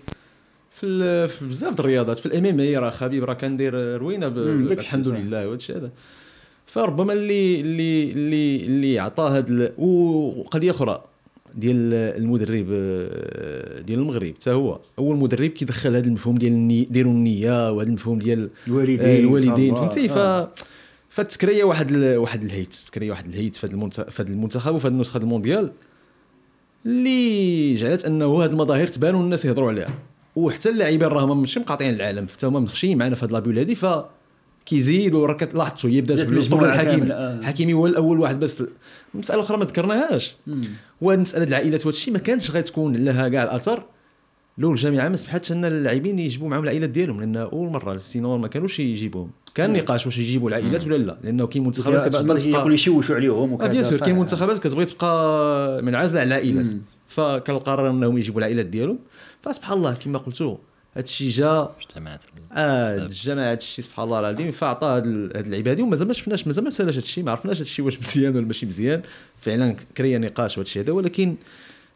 [0.80, 5.08] في, بزاف د الرياضات في ال MMA راه خبيب راه كندير روينة الحمد.
[5.08, 5.90] لله وهذا الشيء هذا
[6.66, 9.72] فربما اللي اللي اللي اللي عطى هاد ال...
[9.78, 11.02] وقضيه أخرى
[11.54, 12.66] ديال المدرب
[13.86, 16.84] ديال المغرب حتى هو أول مدرب كيدخل هذا المفهوم ديال الني...
[16.84, 19.74] ديروا النية وهذا المفهوم ديال الوالدين آه، الوالدين.
[19.74, 20.52] فهمتي ف آه.
[21.10, 22.16] فتكريا واحد ال...
[22.16, 24.00] واحد الهيت تكريا واحد الهيت في هذا المنت...
[24.00, 25.72] في هذا المنتخب وفي هذه النسخة المونديال
[26.86, 29.90] اللي جعلت أنه هذه المظاهر تبان والناس يهضروا عليها
[30.36, 33.74] وحتى اللاعبين راهم ماشي مقاطعين العالم حتى هما مخشيين معنا في هذه la bulle هذه
[33.74, 33.86] ف
[34.66, 37.38] كيزيدوا راه كتلاحظوا هي بدات مجموعة الحكيمي آه.
[37.38, 38.64] الحكيمي هو الأول واحد بس
[39.14, 40.36] مسألة أخرى ما ذكرناهاش.
[41.00, 43.82] وهذه مسألة العائلات الشيء ما كانش غتكون لها كاع الأثر.
[44.58, 48.48] لو الجامعة ما سمحتش أن اللاعبين يجيبوا معهم العائلات ديالهم لأن أول مرة sinon ما
[48.48, 49.30] كانوش يجيبوهم.
[49.54, 53.54] كان نقاش واش يجيبوا العائلات ولا لا لأنه كاين منتخبات كتبغي تبقى يشوشوا عليهم آه
[53.54, 53.98] وكذا bien sûr.
[53.98, 56.66] كاين منتخبات كتبغي تبقى منعزلة على العائلات.
[57.08, 58.98] فكان القرار أنهم يجيبوا العائلات ديالهم.
[59.46, 60.56] فسبحان الله كما قلتوا
[60.94, 62.20] هذا الشيء جا اجتمعت
[62.52, 66.96] آه الجماعه هذا الشيء سبحان الله العظيم اللعيبه هذه ومازال ما شفناش مازال ما سالش
[66.96, 69.02] هذا الشيء ما عرفناش هذا الشيء واش مزيان ولا ماشي مزيان
[69.40, 71.36] فعلا كريا نقاش وهذا الشيء هذا ولكن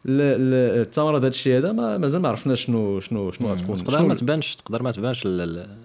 [0.05, 4.55] الثمره هذا الشيء هذا ما مازال ما عرفناش شنو شنو شنو غتكون تقدر ما تبانش
[4.55, 5.23] تقدر ما تبانش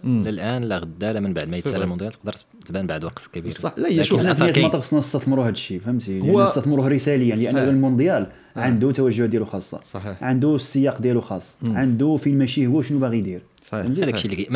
[0.04, 1.84] الان لا غدا لا من بعد ما يتسالى.
[1.84, 2.32] المونديال تقدر
[2.66, 3.52] تبان بعد وقت كبير.
[3.52, 4.64] صح لا هي لكن شوف أنا الأثر في كاين.
[4.64, 7.56] المطاف خصنا نستثمروا هذا الشيء فهمتي؟ هو- نستثمروه رساليا لأن.
[7.56, 8.26] المونديال
[8.56, 10.22] عنده توجه ديالو خاصه صحيح.
[10.24, 11.54] عنده السياق ديالو خاص.
[11.64, 13.42] عنده فين ماشي هو شنو باغي يدير.
[13.62, 13.86] صحيح.
[13.86, 14.52] هذاك الشيء اللي كي-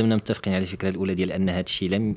[0.00, 2.16] ما- متفقين على الفكرة الأولى ديال أن هذا الشيء لم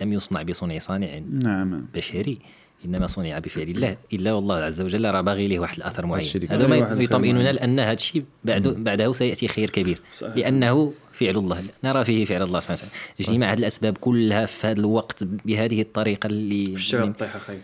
[0.00, 1.86] لم يصنع بصنع صانع نعم.
[1.94, 2.38] بشري.
[2.84, 6.30] إنما صنع بفعل الله إلا والله عز وجل راه باغي ليه واحد الأثر معين.
[6.50, 6.66] هذا.
[6.66, 7.52] ما يطمئننا.
[7.52, 10.36] لأن هذا الشيء بعد بعده سيأتي خير كبير صحيح.
[10.36, 12.94] لأنه فعل الله نرى فيه فعل الله سبحانه وتعالى.
[13.20, 17.60] اجتماع هذه الأسباب كلها في هذا الوقت بهذه الطريقة اللي الطيحة خايب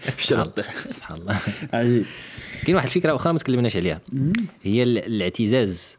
[0.00, 1.38] في الشارع الطيحة؟ سبحان الله.
[1.72, 2.04] عجيب.
[2.64, 4.00] كاين واحد الفكرة أخرى ما تكلمناش عليها.
[4.62, 5.98] هي ال- الاعتزاز.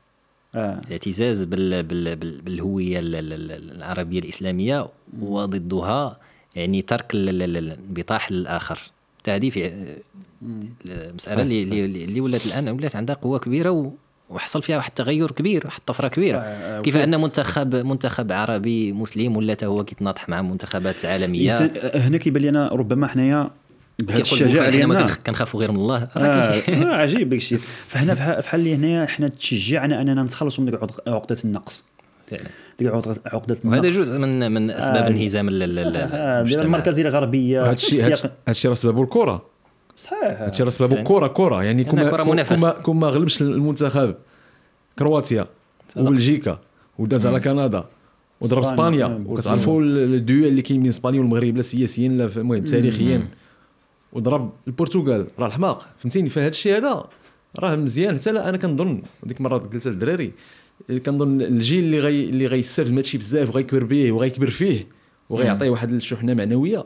[0.55, 0.81] آه.
[0.87, 4.87] الاعتزاز بال بال بال بالهوية ال- ال- ال- العربية الإسلامية
[5.21, 6.19] وضدها
[6.55, 8.79] يعني ترك ال- ال- ال- الانبطاح للاخر
[9.27, 9.71] هذه في
[10.85, 13.91] المساله اللي اللي اللي ولات الآن ولات عندها قوة كبيرة
[14.29, 16.38] وحصل فيها واحد التغير كبير واحد طفره كبيرة.
[16.38, 16.47] صحيح.
[16.49, 21.51] آه، كيف أن منتخب منتخب عربي مسلم ولا هو كيتناطح مع منتخبات عالمية؟
[21.95, 23.49] هنا كيبان لنا ربما حنايا
[23.99, 26.03] بهذا الشجاعه الشجاعه ما كنخافوا غير من الله.
[26.03, 30.77] آه آه عجيب داك الشيء فهنا فح- فحال اللي هنايا حنا تشجعنا أننا نتخلصوا من
[31.07, 31.83] عقدة النقص.
[32.29, 32.49] فعلا.
[32.79, 32.87] ديك
[33.25, 37.63] عقده وهذا جزء من من أسباب آه، انهزام ال- ال- ال- آه، المركزيه الغربية.
[37.65, 39.45] هذا الشيء هذا الشيء راه سببه الكره
[39.97, 40.41] صحيح.
[40.41, 42.55] هادشي راه سببه كره كره يعني كما- منافس.
[42.55, 44.15] كما كما غلبش المنتخب.
[44.99, 45.45] كرواتيا
[45.97, 46.59] وبلجيكا
[46.99, 47.83] وداز على كندا
[48.41, 49.29] وضرب إسبانيا، إسبانيا.
[49.29, 53.27] وكتعرفوا ال- الديوال اللي كاين بين إسبانيا والمغرب لا سياسيا لا في- المهم تاريخيا
[54.13, 55.27] وضرب البرتغال.
[55.39, 55.87] راه الحماق.
[55.99, 57.03] فهمتيني؟ فهاد الشيء هذا
[57.59, 58.15] راه مزيان.
[58.17, 60.31] حتى لا أنا كنظن ديك المره قلت للدراري
[61.05, 64.87] كنظن الجيل اللي غي اللي غيستافد من هادشي بزاف وغيكبر به وغيكبر فيه
[65.29, 66.85] وغيعطيه واحد الشحنه معنوية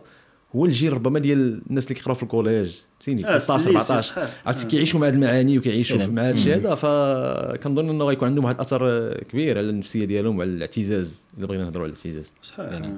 [0.56, 2.76] هو الجيل ربما ديال الناس اللي كيقراو في الكوليج.
[3.00, 4.48] فهمتيني آه، 13 السليس، 14 صحيح.
[4.48, 6.06] عرفتي كيعيشوا مع هاد المعاني وكيعيشوا.
[6.08, 10.50] مع هاد الشيء هذا فكنظن إنه غيكون عندهم واحد الأثر كبير على النفسية ديالهم وعلى
[10.50, 12.34] الاعتزاز إلا بغينا نهضروا على الاعتزاز.
[12.44, 12.92] صحيح.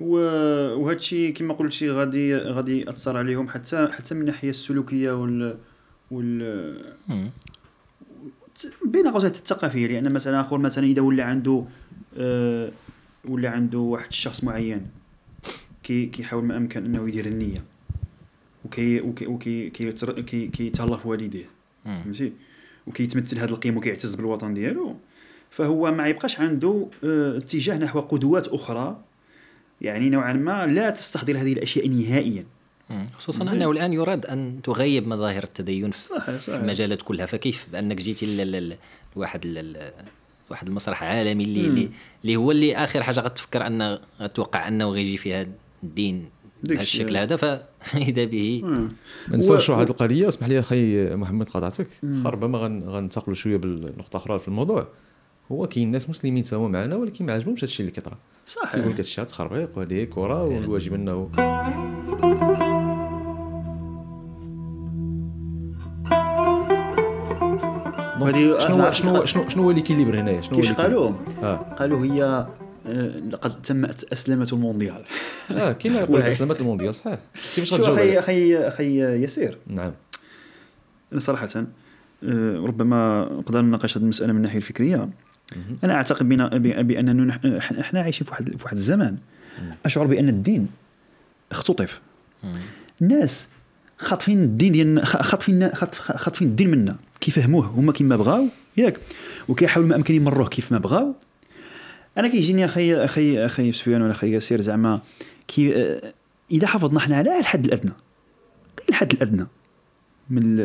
[0.00, 5.56] وهذا الشيء كما قلتي غادي غادي يأثر عليهم حتى حتى من الناحيه السلوكية وال
[6.10, 6.84] وال.
[8.84, 11.64] بين قوسين الثقافية لأن مثلا آخر مثلا إذا ولا عنده
[12.18, 12.70] آه
[13.28, 14.86] ولا عنده واحد الشخص معين
[15.82, 17.64] كي كيحاول ما أمكن أنه يدير النية
[18.64, 21.44] وكي وكي وكي كيتر- كي كيتهلا في والديه.
[21.84, 22.32] فهمتي؟
[22.86, 24.96] وكيتمثل هذه القيم وكيعتز بالوطن ديالو.
[25.50, 29.00] فهو ما يبقاش عنده آه، اتجاه نحو قدوات أخرى
[29.80, 32.44] يعني نوعا ما لا تستحضر هذه الأشياء نهائيا.
[32.90, 33.04] مم.
[33.18, 37.26] خصوصا أنه الآن يراد أن تغيب مظاهر التدين في صحيح في صحيح المجالات كلها.
[37.26, 38.44] فكيف بأنك جيتي
[39.16, 39.66] لواحد
[40.50, 41.88] واحد المسرح عالمي اللي اللي,
[42.22, 45.46] اللي هو اللي آخر حاجة غتفكر أن غتوقع أنه غيجي فيها
[45.82, 46.28] الدين
[46.62, 47.00] بهذا الشيء.
[47.02, 47.36] الشكل هذا.
[47.80, 48.74] فإذا به مم.
[49.28, 50.28] ما ننساوش و- واحد القضية.
[50.28, 51.88] اسمح لي أخي محمد قاطعتك.
[52.22, 54.86] خا ربما غن- غنتقلوا شوية بالنقطة أخرى في الموضوع.
[55.52, 58.18] هو كاين ناس مسلمين تما معنا ولكن ما عجبهمش هادشي اللي كيطرا.
[58.46, 58.72] صحيح.
[58.72, 61.30] كيقول لك هادشي تخربيق وهذه كرة والواجب أنه
[68.28, 71.12] وهذه شنو شنو شنو شنو هو ليكيليبر هنايا؟ شنو كيفاش؟ قالوا
[71.42, 71.56] آه.
[71.56, 72.46] قالوا هي
[72.86, 75.04] آه، لقد تمت أسلمة المونديال.
[75.50, 76.22] آه كاين اللي يقول.
[76.32, 77.18] اسلامات المونديال صحيح.
[77.54, 79.58] كيفاش غتجاوب أخي؟ أخي أخي يسير.
[79.66, 79.92] نعم.
[81.12, 85.08] أنا صراحة آه، ربما نقدر نناقش هذه المسألة من الناحية الفكرية.
[85.84, 86.48] أنا أعتقد بنا
[86.82, 87.38] بأننا
[87.80, 89.16] إحنا عايشين في واحد في واحد الزمان
[89.84, 90.66] أشعر بأن الدين
[91.52, 92.00] اختطف.
[93.02, 93.48] الناس
[93.98, 96.96] خاطفين الدين ديالنا خاطفين خاطف- خاطفين الدين منا.
[97.20, 99.00] كيفهموه هما كيما بغاو؟ ياك.
[99.48, 101.14] وكيحاولوا ما أمكن يمروه كيف ما بغاو.
[102.18, 105.00] أنا كيجيني أخي أخي أخي سفيان ولا أخي ياسير زعما
[105.48, 106.12] كي آه،
[106.50, 107.92] إذا حافظنا حنا على الحد الأدنى.
[108.88, 109.46] الحد الأدنى؟
[110.30, 110.56] من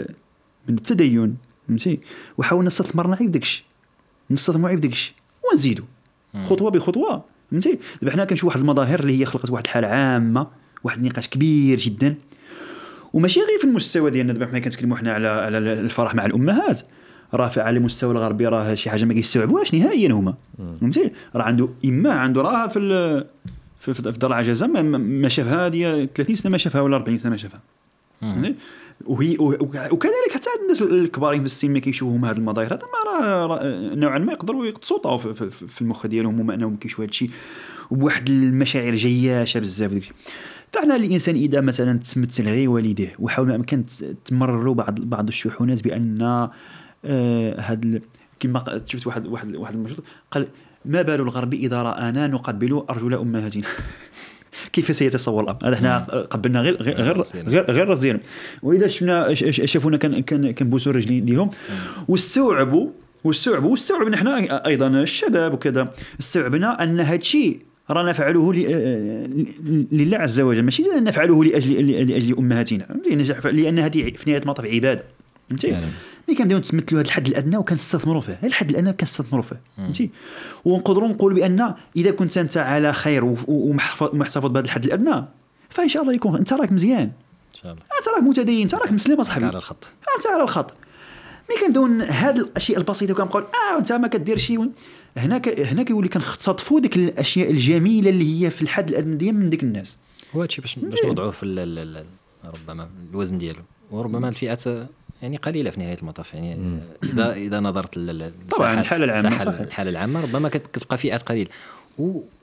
[0.67, 1.37] من التدين
[1.67, 1.99] فهمتي؟
[2.37, 3.65] وحاولنا استثمرنا غير في داكشي.
[4.31, 5.15] نستثمروا غير في داكشي.
[5.51, 5.85] ونزيدوا
[6.45, 10.47] خطوة بخطوة فهمتي؟ دابا حنا كنشوف واحد المظاهر اللي هي خلقت واحد الحالة عامة
[10.83, 12.15] واحد النقاش كبير جدا.
[13.13, 14.34] وماشي غير في المستوى ديالنا.
[14.34, 16.82] دابا حنا كنتكلموا حنا على على الفرح مع الأمهات.
[17.34, 20.34] راه في على المستوى الغربي راه شي حاجة ما كيستوعبوهاش نهائيا هما؟
[20.82, 23.26] فهمتي؟ راه عنده إما عنده راه في ال-
[23.80, 27.32] في, في, دار العجزه ما, ما- شافها هذه 30 سنة ما شافها ولا 40 سنة
[27.32, 27.60] ما شافها؟
[29.06, 32.67] وهي وه- وكذلك حتى الناس الكبارين في السن ما كيشوفوا هذه المظاهر.
[32.73, 36.39] هذا ما راه نوعا ما يقدروا يقتصوا في, في, في المخ ديالهم.
[36.39, 37.30] هما أنهم كيشوفوا هذا الشيء
[37.91, 39.91] وبواحد المشاعر جياشة بزاف.
[39.91, 40.13] داك الشيء
[40.73, 43.86] فاحنا الإنسان إذا مثلا تمثل غير والديه وحاول ما امكن
[44.25, 48.01] تمرروا بعض بعض الشحونات بأن آه هاد
[48.39, 50.47] كما شفت واحد واحد واحد المشهور قال
[50.86, 53.63] ما بال الغرب إذا رآنا نقبل أرجل أمهاتنا.
[54.73, 55.97] كيف سيتصور الامر هذا إحنا
[56.29, 57.21] قبلنا غير غير غير.
[57.36, 58.21] غير, غير راس ديالهم
[58.63, 61.49] وإذا شفنا شافونا كان كان كنبوسوا الرجلين ديالهم
[62.07, 62.89] واستوعبوا
[63.23, 67.59] واستوعبوا واستوعبنا إحنا أيضا الشباب وكذا استوعبنا أن هذا الشيء
[67.89, 70.63] رانا نفعله ل- ل- لله عز وجل.
[70.63, 72.86] ماشي نفعله لاجل لأجل أمهاتنا.
[72.88, 75.04] لأن- لأن هذه في نهاية المطاف عبادة.
[75.50, 75.86] فهمتي؟ فعلا.
[76.28, 78.34] ملي كنبداو نتمثلوا هذا الحد الأدنى وكنستثمروا فيه.
[78.34, 79.62] هذا الحد الأدنى كنستثمروا فيه.
[79.78, 80.10] فهمتي؟
[80.65, 85.26] ونقدروا نقول بأن إذا كنت أنت على خير ومحتفظ بهذا الحد الأدنى
[85.69, 87.00] فإن شاء الله يكون أنت راك مزيان.
[87.02, 87.12] إن
[87.62, 87.84] شاء الله.
[88.00, 89.46] أنت راك متدين أنت راك مسلم أصاحبي.
[89.46, 89.88] على الخط.
[90.17, 90.74] أنت على الخط.
[91.50, 94.58] ملي كنبداو هاد الأشياء البسيطة وكنقول آه أنت ما كدير شي
[95.17, 99.63] ون- هنا كيولي كنختطفوا ديك الأشياء الجميلة اللي هي في الحد الأدنى ديال من ديك
[99.63, 99.97] الناس.
[100.36, 102.06] هو هادشي باش باش نوضعوه في ال- ال- ال-
[102.45, 103.60] ربما الوزن ديالو.
[103.91, 104.63] وربما الفئات
[105.21, 106.34] يعني قليلة في نهاية المطاف.
[106.34, 107.95] يعني اذا إذا نظرت
[108.52, 108.73] طبعاً
[109.21, 109.60] الساحة- صحيح.
[109.60, 111.49] الحالة العامة ربما كت- كتبقى فئات قليلة.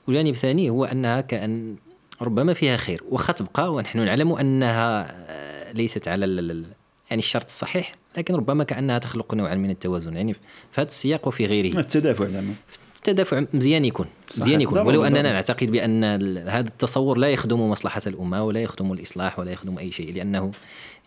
[0.07, 1.75] وجانب ثاني هو أنها كأن
[2.21, 3.03] ربما فيها خير.
[3.09, 6.25] واخا تبقى ونحن نعلم أنها آه، ليست على
[7.09, 7.95] يعني الشرط الصحيح.
[8.17, 10.15] لكن ربما كأنها تخلق نوعا من التوازن.
[10.15, 10.39] يعني في
[10.81, 11.79] هذا السياق وفي غيره.
[11.79, 12.53] التدافع زعما
[12.97, 14.05] التدافع مزيان يكون.
[14.37, 14.79] مزيان يكون.
[14.79, 15.33] ولو أننا ضروري.
[15.33, 16.03] نعتقد بأن
[16.47, 20.51] هذا التصور لا يخدم مصلحة الأمة ولا يخدم الإصلاح ولا يخدم أي شيء لأنه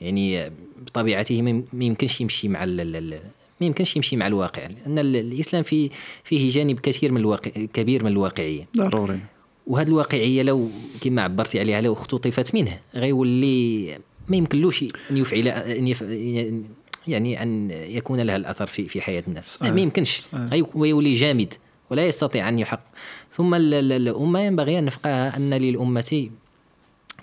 [0.00, 0.50] يعني
[0.86, 4.66] بطبيعته ما يمكنش يمشي مع ما يمكنش يمشي مع الواقع.
[4.66, 5.90] لأن ال- الإسلام فيه
[6.24, 8.68] فيه جانب كثير من الواقع كبير من الواقعية.
[8.76, 9.18] ضروري.
[9.66, 10.68] وهذه الواقعية لو
[11.00, 16.02] كما عبرتي عليها لو اختطفت منه غيولي ما يمكنلوش أن يفعل أن يف
[17.08, 19.48] يعني أن يكون لها الأثر في في حياة الناس.
[19.48, 19.72] ما صحيح.
[19.74, 20.22] ما يمكنش
[20.74, 21.54] ويولي جامد
[21.90, 22.80] ولا يستطيع أن يحقق
[23.32, 26.30] ثم ال- ال- الأمة ينبغي أن نفقهها أن للأمة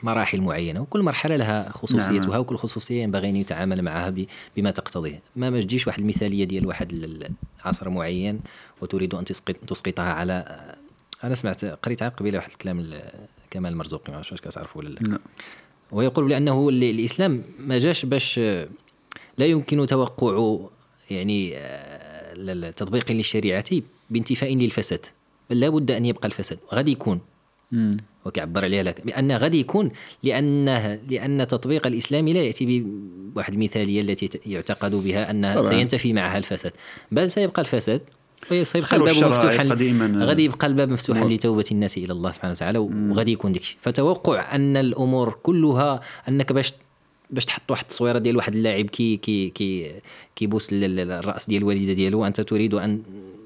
[0.04, 2.40] مراحل معينة وكل مرحلة لها خصوصيتها نعم.
[2.40, 4.14] وكل خصوصية ينبغي أن يتعامل معها
[4.58, 5.22] بما تقتضيه.
[5.36, 7.30] ما ما تجيش واحد المثالية ديال واحد ال-
[7.66, 8.40] عصر معين
[8.82, 10.60] وتريد أن تسقط تسقطها على
[11.24, 12.90] أنا سمعت قريت عام قبيلة واحد الكلام
[13.50, 15.00] كمال المرزوقي ما عرفتش واش كتعرفوا ولا لا.
[15.08, 15.20] لا
[15.92, 18.40] ويقول بأنه ال- الإسلام ما جاش باش
[19.38, 20.60] لا يمكن توقع
[21.12, 23.66] يعني آه، التطبيق للشريعة
[24.10, 25.06] بانتفاء للفساد
[25.50, 27.20] بل لا بد أن يبقى الفساد غادي يكون.
[28.26, 29.92] وكيعبر عليها لك بأن غادي يكون
[30.24, 32.84] لأن تطبيق الإسلام لا يأتي
[33.34, 35.70] بواحد المثالية التي يعتقد بها انها طبعاً.
[35.70, 36.72] سينتفي معها الفساد.
[37.12, 38.02] بل سيبقى الفساد
[38.52, 39.64] وسيبقى الباب مفتوحا
[40.26, 43.78] غادي يبقى الباب مفتوحا لتوبة الناس إلى الله سبحانه وتعالى وغادي يكون داكشي.
[43.82, 46.74] فتوقع أن الأمور كلها أنك باش
[47.32, 49.92] باش تحط واحد التصويرة ديال واحد اللاعب كي كي كي
[50.36, 53.02] كيبوس ال- ال- الرأس ديال الوالدة ديالو وانت تريد أن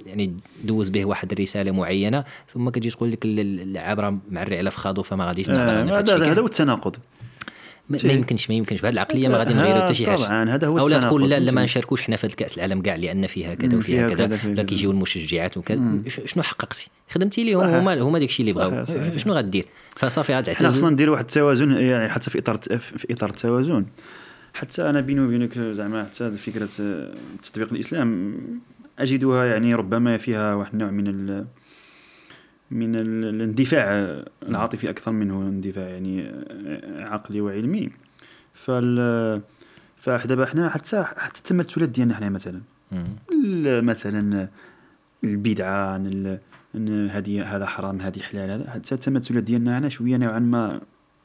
[0.06, 4.58] يعني دوز به واحد الرسالة معينة ثم كتجي تقول لك ال- ال- اللعاب راه معري
[4.58, 6.32] على فخاضو فما غاديش نهضر آه،.
[6.32, 6.96] هذا هو التناقض
[7.90, 8.82] ما يمكنش ما يمكنش.
[8.82, 11.40] بهذه العقلية ما غادي نغيروا حتى شي حاجة طبعا هذا هو أو لا تقول لا
[11.40, 11.64] لا ما.
[11.64, 14.40] نشاركوش حنا في كاس العالم كاع لأن فيها كذا وفيها فيها كذا.
[14.46, 14.64] ولا.
[14.64, 15.82] كيجيو المشجعات وكذا.
[16.08, 17.76] شنو حققتي خدمتي صحيح.
[17.76, 18.86] هما هما داك الشيء اللي بغاو.
[19.18, 23.30] شنو غدير؟ فصافي حنا غتعتزل خصنا نديروا واحد التوازن يعني حتى في إطار في إطار
[23.30, 23.86] التوازن.
[24.54, 26.70] حتى أنا بيني وبينك زعما حتى فكره
[27.44, 28.38] تطبيق الإسلام
[29.00, 31.46] أجدها يعني ربما فيها واحد النوع من
[32.72, 33.90] من ال- الاندفاع
[34.50, 36.32] العاطفي أكثر منه اندفاع يعني
[37.00, 37.90] عقلي وعلمي.
[38.54, 39.42] فال
[39.98, 42.62] فدابا حنا حتى حتى التمثلات ديالنا حنا مثلا.
[43.82, 44.50] مثلا
[45.24, 45.96] البدعة
[47.12, 50.82] هذه هذا حرام هذه حلال هذا حتى التمثلات ديالنا أنا شوية نوعا ما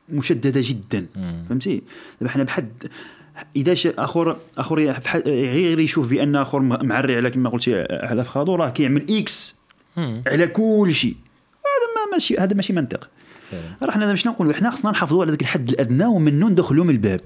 [0.09, 1.07] مشددة جدا.
[1.48, 1.83] فهمتي؟
[2.20, 2.68] دابا حنا بحد
[3.57, 4.79] إذا شا اخر أخر
[5.26, 9.61] غير يشوف بأن أخر معري على كما قلتي على فخادو راه كيعمل إكس.
[10.26, 11.16] على كل شيء.
[12.12, 13.10] ماشي هذا ماشي منطق.
[13.82, 17.20] راه حنا باش نقولوا حنا خصنا نحافظوا على ذاك الحد الأدنى ومنه ندخلوا من الباب.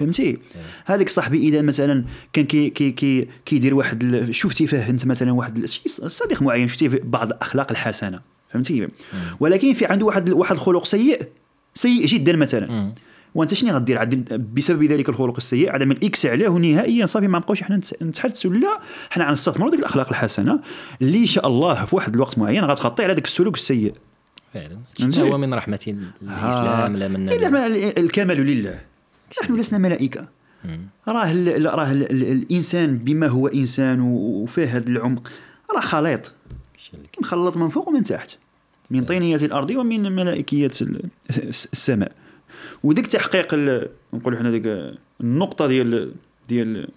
[0.00, 0.38] فهمتي؟
[0.86, 5.66] هذاك صاحبي إذا مثلا كان كي كي كي كيدير واحد شفتي فيه أنت مثلا واحد
[6.06, 8.20] صديق معين شفتي فيه بعض الأخلاق الحسنة.
[8.52, 8.88] فهمتي؟
[9.40, 11.22] ولكن في عنده واحد واحد الخلق سيء
[11.74, 12.92] سيء جدا مثلا.
[13.34, 14.04] وأنت شنو غدير؟
[14.54, 18.50] بسبب ذلك الخلق السيء عدم الاكس عليه ونهائيا صافي ما نبقاوش حنا نت- نتحدثوا.
[18.50, 20.60] لا حنا غنستثمروا ديك الأخلاق الحسنة.
[21.02, 23.94] اللي إن شاء الله في واحد الوقت معين غتغطي على ذاك السلوك السيء.
[24.54, 24.78] فعلا.
[25.18, 25.80] هو من رحمة
[26.22, 27.28] الإسلام لا من
[27.98, 28.80] الكمال لله.
[29.42, 30.28] نحن لسنا ملائكة.
[30.64, 30.80] مم.
[31.08, 35.28] راه ال- راه ال- ال- الإنسان بما هو إنسان وفيه هذا العمق
[35.74, 36.32] راه خليط.
[37.20, 38.30] مخلط من فوق ومن تحت
[38.90, 42.12] من طينية الأرض ومن ملائكية ال- الس- السماء.
[42.84, 43.54] وديك تحقيق
[44.14, 46.12] نقولوا حنا ديك النقطة ديال
[46.48, 46.88] ديال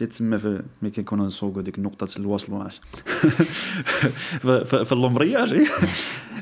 [0.00, 2.68] اللي تسمى في ملي كيكونوا نسوقوا ديك نقطة الوصل ما
[4.84, 5.54] في ل embrayage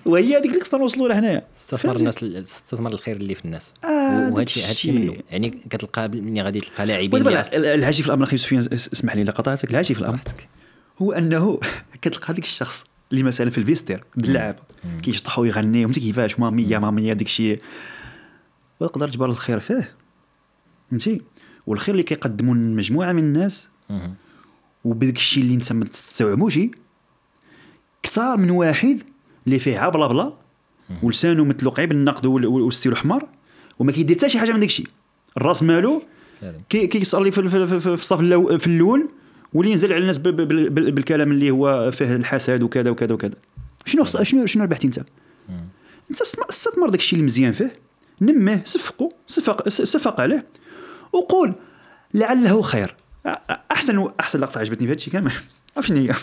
[0.06, 3.74] وهي هذيك اللي خصنا نوصلوا لها هنايا استثمر فهمتي؟ الناس استثمر الخير اللي في الناس.
[3.84, 3.88] آه،
[4.30, 4.92] وهذا الشيء هذا الشيء.
[4.92, 5.16] منه.
[5.30, 9.32] يعني كتلقى ملي غادي تلقى لاعبين العجيب في الأمر أخي سفيان اس- اسمح لي لا
[9.32, 10.18] قطعتك العجيب في الامر
[11.02, 11.60] هو أنه
[12.02, 14.58] كتلقى هذاك الشخص اللي مثلا في ال vestiaire باللعابه
[15.02, 17.60] كيشطح ويغني ومتى كيفاش؟ مامية مامية داك الشيء
[18.80, 19.90] وتقدر تجبر الخير فيه.
[20.90, 21.20] فهمتي؟
[21.68, 23.68] والخير اللي كيقدموا مجموعه من الناس.
[24.84, 26.58] وبداك الشيء اللي انت ما تستوعبوش
[28.02, 29.02] كثار من واحد
[29.46, 30.32] اللي فيه عا بلا بلا
[31.02, 33.26] ولسانه مثل قعيب النقد وال- والستيل حمر
[33.78, 34.86] وما كيدير حتى شي حاجة من داك الشيء.
[35.36, 36.02] الراس مالو
[36.68, 37.40] كي كيصلي في
[37.86, 38.16] الصف
[38.58, 39.08] في الأول
[39.52, 43.34] واللي ينزل على الناس بالكلام اللي هو فيه الحسد وكذا وكذا وكذا.
[43.84, 44.98] شنو شنو شنو ربحتي انت؟
[46.10, 47.72] انت استثمر- داك الشيء المزيان فيه
[48.20, 50.46] نميه صفقه صفق صفق عليه.
[51.18, 51.54] وقول
[52.14, 52.94] لعله خير.
[53.70, 55.32] أحسن أحسن لقطة عجبتني في هذا الشيء كامل.
[55.76, 56.14] عرف شنو هي؟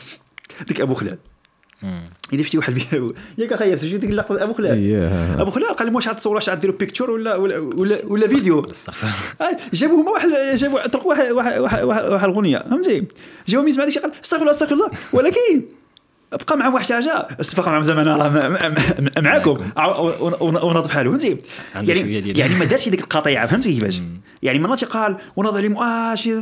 [0.67, 1.17] ديك أبو خلال.
[2.33, 2.81] إذا شفتي واحد
[3.37, 4.95] ياك أخي شفتي ديك اللقطة أبو خلال؟
[5.39, 9.57] أبو خلال قال لهم واش غتصور واش غديروا بيكتشر ولا ولا ولا, ولا فيديو آه،
[9.73, 12.57] جابوا هما واحد جابوا طرقوا واحد واحد واحد, واحد, واحد الأغنية.
[12.57, 13.05] فهمتي؟
[13.47, 14.89] جاو يسمع داكشي قال استغفر الله استغفر الله.
[15.13, 15.61] ولكن
[16.31, 18.49] بقى معهم واحد حاجة استفق معهم زعما أنا
[18.99, 19.69] م- معاكم.
[20.41, 21.37] وناض بحاله فهمتي
[21.75, 24.01] يعني يعني ما دارش ديك القطيعة فهمتي كيفاش؟
[24.43, 26.33] يعني مرات قال وناض عليهم آه شي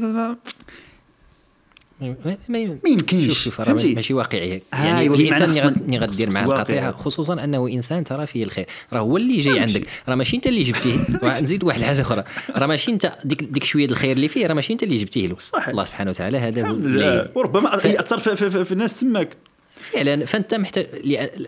[2.50, 4.62] ما يمكنش شوف فهمتي؟ ماشي واقعي.
[4.74, 6.92] يعني الإنسان اللي غدير مع خصنا القطيعة.
[6.92, 8.66] خصوصا أنه إنسان ترى فيه الخير.
[8.94, 9.88] راه هو اللي جاي عندك.
[10.10, 10.98] راه ماشي أنت اللي جبتيه.
[11.42, 12.24] نزيد واحد الحاجة أخرى.
[12.56, 15.36] راه ماشي أنت ديك ديك شوية الخير اللي فيه راه ماشي أنت اللي جبتيه له.
[15.40, 15.68] صحيح.
[15.68, 19.38] الله سبحانه وتعالى هذا هو وربما يأثر في, في, في, في الناس تماك
[19.82, 20.88] فعلا فأنت محتاج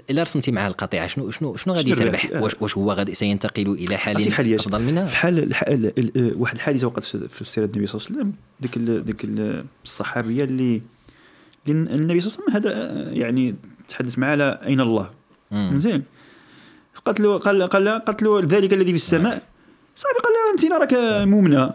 [0.09, 2.29] إلا رسمتي معاه القطيعة شنو شنو شنو غادي تربح.
[2.41, 6.55] واش واش هو غادي سينتقل إلى حال أفضل منها؟ في حال الح- ال- ال- واحد
[6.55, 10.81] الحادثة وقعت في سيره النبي صلى الله عليه وسلم ديك ال- ديك ال- الصحابية اللي
[11.67, 13.55] النبي صلى الله عليه وسلم هذا يعني
[13.87, 15.09] تحدث معاه على أين الله.
[15.75, 16.03] زين.
[17.05, 19.41] قالت له قال قال قالت له ذلك الذي في السماء.
[19.95, 21.73] صاحبي قال لها أنت راك مؤمنة.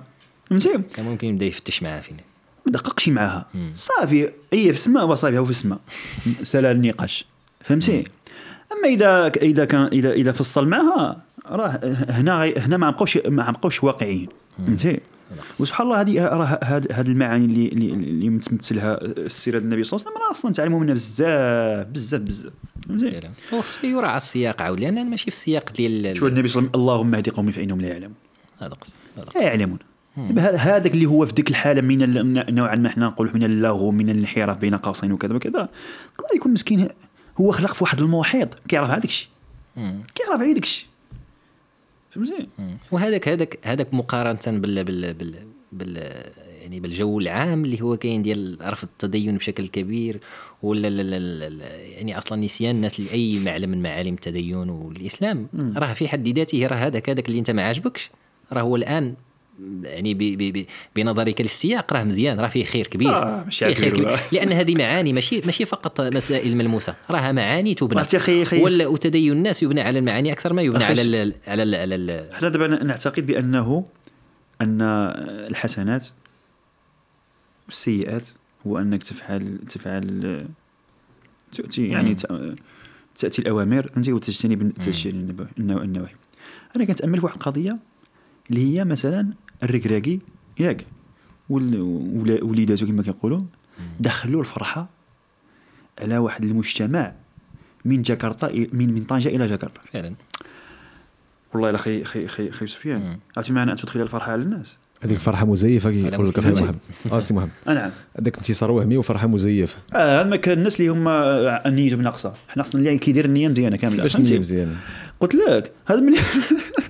[0.50, 2.20] فهمتي كان ممكن يبدأ يفتش معاه فينا.
[2.66, 3.46] ما دققش معاها
[3.76, 5.78] صافي هي في السماء وصافي هو في السماء.
[6.42, 7.26] سأل النقاش.
[7.60, 8.04] فهمتي؟
[8.72, 13.84] أما إذا إذا كان إذا إذا فصل معها راه هنا هنا ما بقاوش ما بقاوش
[13.84, 14.28] واقعيين.
[14.66, 15.00] فهمتي؟
[15.60, 20.16] وسبحان الله هذه راه هاد هاد المعاني اللي اللي, متمثلها السيرة النبي صلى الله عليه
[20.16, 22.52] وسلم راه أصلا تعلموا منها بزاف بزاف بزاف.
[22.88, 23.30] فهمتي؟ فعلا.
[23.54, 26.70] هو خصو يراعى السياق عاود لأن ماشي في السياق ديال شو النبي صلى الله عليه
[26.70, 28.14] وسلم اللهم اهد قومي فإنهم لا يعلمون.
[28.58, 29.02] هذا قص.
[29.34, 29.78] لا يعلمون.
[30.38, 34.10] هذاك اللي هو في ديك الحالة من ال- نوعا ما إحنا نقولوا من اللغو من
[34.10, 35.68] الانحراف بين قوسين وكذا وكذا
[36.18, 36.88] يقدر يكون مسكين
[37.40, 39.28] هو خلق في واحد المحيط كيعرف هذاك الشيء.
[40.14, 40.86] كيعرف هذاك الشيء.
[42.10, 42.48] فهمتي.
[42.92, 45.34] وهذاك هذاك هذاك مقارنة بال بال بال,
[45.72, 45.96] بال
[46.62, 50.20] يعني بالجو العام اللي هو كاين ديال رفض التدين بشكل كبير
[50.62, 55.46] ولا لا لا لا لا يعني أصلا نسيان الناس لاي معلم من معالم التدين والإسلام.
[55.76, 58.10] راه في حد ذاته راه هذاك هذاك اللي أنت ما عاجبكش
[58.52, 59.14] راه هو الآن
[59.82, 63.14] يعني ب ب ب بنظرك للسياق راه مزيان راه فيه خير كبير.
[63.14, 64.18] آه، ماشي فيه خير كبير.
[64.32, 66.94] لأن هذه معاني ماشي ماشي فقط مسائل ملموسة.
[67.10, 68.00] راها معاني تبنى.
[68.62, 72.10] ولا وتدين الناس يبنى على المعاني أكثر ما يبنى على ال على ال على ال
[72.32, 73.86] إحنا دابا نعتقد بأنه
[74.60, 74.78] أن
[75.50, 76.06] الحسنات
[77.66, 78.28] والسيئات
[78.66, 80.46] هو أنك تفعل تفعل
[81.52, 82.16] تؤتي يعني
[83.16, 83.86] تأتي الأوامر.
[83.94, 86.14] فهمتي وتجتنب تجتنب النوا- النواهي.
[86.76, 87.78] أنا كنتامل في واحد القضية
[88.50, 89.30] اللي هي مثلا
[89.62, 90.20] الركراكي
[90.60, 90.84] ياك.
[91.50, 91.80] وال-
[92.14, 93.40] ولا- وليداتو كما كيقولوا
[94.00, 94.88] دخلوا الفرحة
[96.00, 97.12] على واحد المجتمع
[97.84, 99.80] من جاكرتا من من طنجة إلى جاكرتا.
[99.92, 100.14] فعلا.
[101.54, 103.18] والله إلا خي خي خي خي سفيان.
[103.36, 106.50] عرفتي معنى ان تدخل الفرحة على الناس؟ هذيك فرحة مزيفة كيقول لك أخي.
[106.50, 106.76] محمد.
[107.12, 107.50] آه سي محمد.
[107.68, 107.90] آه نعم.
[108.20, 109.76] هذاك انتصار وهمي وفرحة مزيفة.
[109.94, 113.76] آه هاد ما كان الناس اللي هما نيتهم ناقصه حنا خصنا اللي كيدير النية مزيانة
[113.76, 114.02] كاملة.
[114.02, 114.76] باش فهمتي؟ نجي مزيان
[115.20, 116.18] قلت لك هذا ملي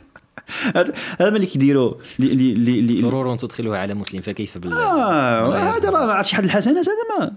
[1.20, 5.90] هذا ملي كيديروا اللي اللي اللي اللي- سرور تدخلها على مسلم فكيف بال آه هذا
[5.90, 7.32] راه ما عرفتش حد الحسنات هذا ما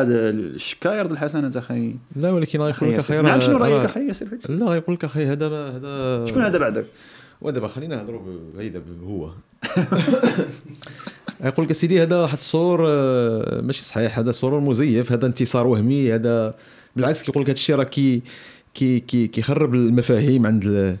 [0.00, 3.22] هذا الشكاير ديال الحسنات أخي لا ولكن غيقول لك أخي.
[3.22, 6.86] نعم شنو رأيك أخي ياسر؟ لا غيقول لك أخي هذا ما هذا شكون هذا بعدك؟
[7.40, 8.20] ودابا خلينا نهضروا
[8.56, 9.30] بعيدا هو
[11.44, 16.14] يقول لك سيدي هذا واحد الصور آه، ماشي صحيح هذا سرور مزيف هذا انتصار وهمي
[16.14, 16.54] هذا
[16.96, 18.22] بالعكس كيقول لك هذا الشيء راه كي
[18.74, 20.96] كي كي كيخرب المفاهيم عند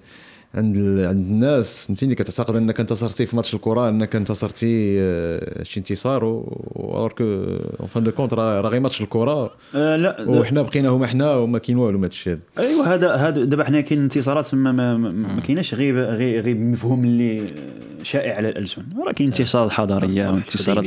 [0.54, 6.24] عند عند الناس فهمتيني كتعتقد أنك انتصرتي في ماتش الكره أنك انتصرتي آه، شي انتصار
[6.74, 11.34] ورك en fin de compte راه غير ماتش الكره آه لا وحنا بقينا هما حنا
[11.34, 14.96] وما كاين والو ما هادشي هذا ايوا هذا هذا دابا حنا كاين انتصارات ما ما,
[14.96, 17.46] ما, ما كايناش غير غير غير مفهوم اللي
[18.02, 18.82] شائع على الألسن.
[19.06, 20.84] راه كاين انتصارات حضارية وانتصارات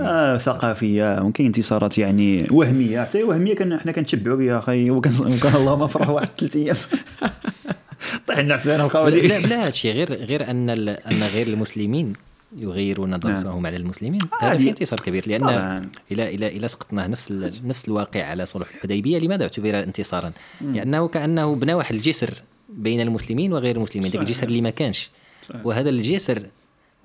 [0.00, 3.00] آه ثقافية وكاين انتصارات يعني وهمية.
[3.00, 6.76] حتى وهمية كان حنا كنتشبعوا بها أخي وكان وكان اللهم فرح واحد ثلاث أيام.
[8.54, 12.12] حسنا لا وخوالي لا, لا هادشي غير غير أن أن غير المسلمين
[12.56, 14.56] يغيرون نظرتهم على المسلمين هذا.
[14.56, 15.90] فيه انتصار كبير لأن طبعاً.
[16.12, 17.32] إلى إلى إلى سقطناه نفس
[17.64, 23.52] نفس الواقع على صلح الحديبية لماذا اعتبر انتصارا؟ لأنه كأنه بنى واحد الجسر بين المسلمين
[23.52, 24.22] وغير المسلمين ذاك.
[24.22, 25.10] الجسر اللي ما كانش
[25.48, 25.66] صحيح.
[25.66, 26.42] وهذا الجسر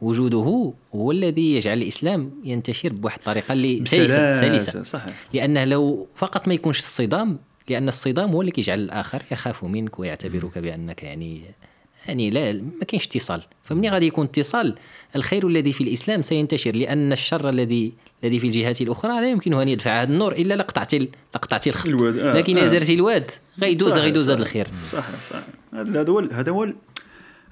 [0.01, 6.47] وجوده هو الذي يجعل الإسلام ينتشر بواحد الطريقة اللي سلسة سلسة صحيح لأنه لو فقط
[6.47, 11.41] ما يكونش الصدام لأن الصدام هو اللي كيجعل الآخر يخاف منك ويعتبرك بأنك يعني
[12.07, 14.75] يعني لا ما كاينش اتصال فمني غادي يكون اتصال
[15.15, 17.93] الخير الذي في الإسلام سينتشر لأن الشر الذي
[18.23, 22.17] الذي في الجهات الأخرى لا يمكنه أن يدفع هذا النور إلا لقطعتي لقطعتي الخط الواد،
[22.17, 22.69] آه، لكن إذا آه.
[22.69, 24.41] درتي الواد غيدوز غيدوز هذا.
[24.41, 25.43] الخير صحيح صحيح
[25.73, 26.73] هذا هو هذا هو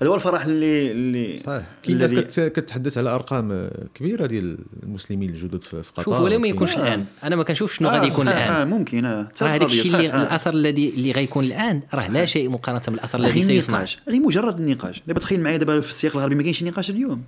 [0.02, 1.66] هذا هو الفرح اللي اللي صحيح.
[1.84, 6.04] كاين ناس الذي- كت- كتحدث على أرقام كبيرة ديال المسلمين الجدد في في قطر.
[6.04, 7.06] شوف ولا ما يكونش الآن.
[7.24, 8.52] أنا ما كنشوفش شنو غادي يكون الآن.
[8.54, 9.06] آه ممكن.
[9.06, 10.24] آه راه هذاك الشيء اللي آه.
[10.24, 13.76] الاثر الذي اللي غيكون الآن راه لا شيء مقارنة بالاثر الذي غير سيصنع.
[13.76, 17.24] النقاش غير مجرد النقاش دابا تخيل معايا دابا في السياق الغربي ما كاينش نقاش اليوم.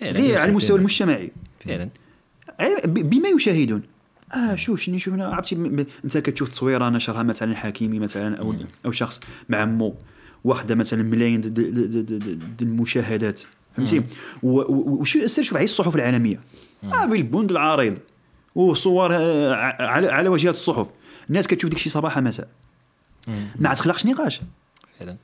[0.00, 0.20] فعلا.
[0.20, 1.32] غير على المستوى المجتمعي.
[1.66, 1.88] فعلا.
[2.86, 3.82] بما يشاهدون.
[4.34, 5.54] آه شوف شنو شفنا عرفتي
[6.04, 8.54] انت كتشوف تصويرة نشرها مثلا حكيمي مثلا أو
[8.86, 9.94] أو شخص مع مو
[10.44, 11.40] واخده مثلا ملايين
[12.62, 13.42] المشاهدات
[13.76, 13.98] فهمتي؟
[14.42, 16.40] و- و- وشو سير شوف على الصحف العالمية.
[16.84, 17.98] آه بالبند العريض
[18.54, 20.86] وصور آه، على على واجهات الصحف.
[21.28, 22.48] الناس كتشوف ديك الشيء صباحا مساء.
[23.58, 24.40] ما تخلقش نقاش.
[24.98, 25.16] فعلا.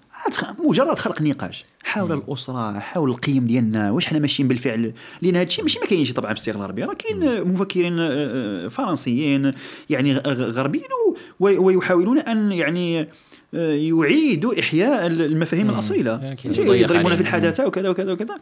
[0.65, 1.65] مجرد خلق نقاش.
[1.85, 4.93] حول الأسرة حول القيم ديالنا واش حنا ماشيين بالفعل.
[5.23, 8.09] لأن هذا الشيء ماشي ما كاينش طبعا في الصيغة الغربيه راه كاين مفكرين آه،
[8.65, 9.53] آه، فرنسيين
[9.91, 10.85] يعني غربيين
[11.41, 13.09] ويحاولون أن يعني
[13.55, 16.21] آه، يعيدوا إحياء المفاهيم الأصيلة.
[16.23, 17.21] يعني يضربون في عليهم.
[17.21, 18.39] الحداثة وكذا وكذا وكذا.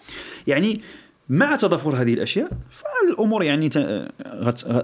[0.46, 0.80] يعني
[1.28, 3.70] مع تضافر هذه الأشياء فالأمور يعني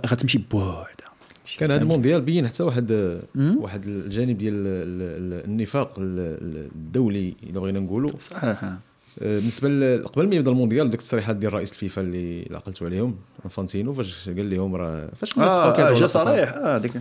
[0.06, 1.12] غتمشي بوحدها
[1.58, 3.18] كان هذا المونديال بين حتى واحد.
[3.36, 8.10] واحد الجانب ديال ال- ال- النفاق ال- ال- الدولي إلا بغينا نقولوا.
[8.30, 8.64] صحيح.
[8.64, 13.92] آه، بالنسبة قبل ما يبدأ المونديال دوك التصريحات ديال رئيس الفيفا اللي عقلتوا عليهم إنفانتينو
[13.94, 16.08] فاش قال لهم راه فاش كنا سبقوا آه كيهضروا على.
[16.08, 16.52] صريح.
[16.54, 16.92] آه ديك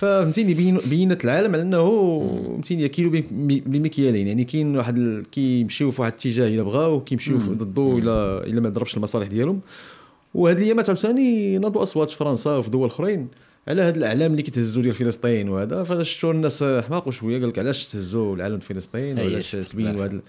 [0.00, 1.84] فهمتيني بين بينت العالم على أنه
[2.46, 3.22] فهمتيني كيلو بم-
[3.66, 8.68] بمكيالين يعني كاين واحد كيمشيو في واحد الاتجاه إلا بغاو كيمشيو ضده الا إلا ما
[8.68, 9.60] ضربش المصالح ديالهم.
[10.34, 13.28] وهاد الايامات عاوتاني ناضوا أصوات في فرنسا وفي دول أخرين
[13.68, 15.82] على هاد الإعلام اللي كيتهزوا ديال فلسطين وهذا.
[15.84, 20.20] فشفتوا الناس حماقوا شوية قال لك علاش تهزوا العالم فلسطين؟ وعلاش تبينوا بلا.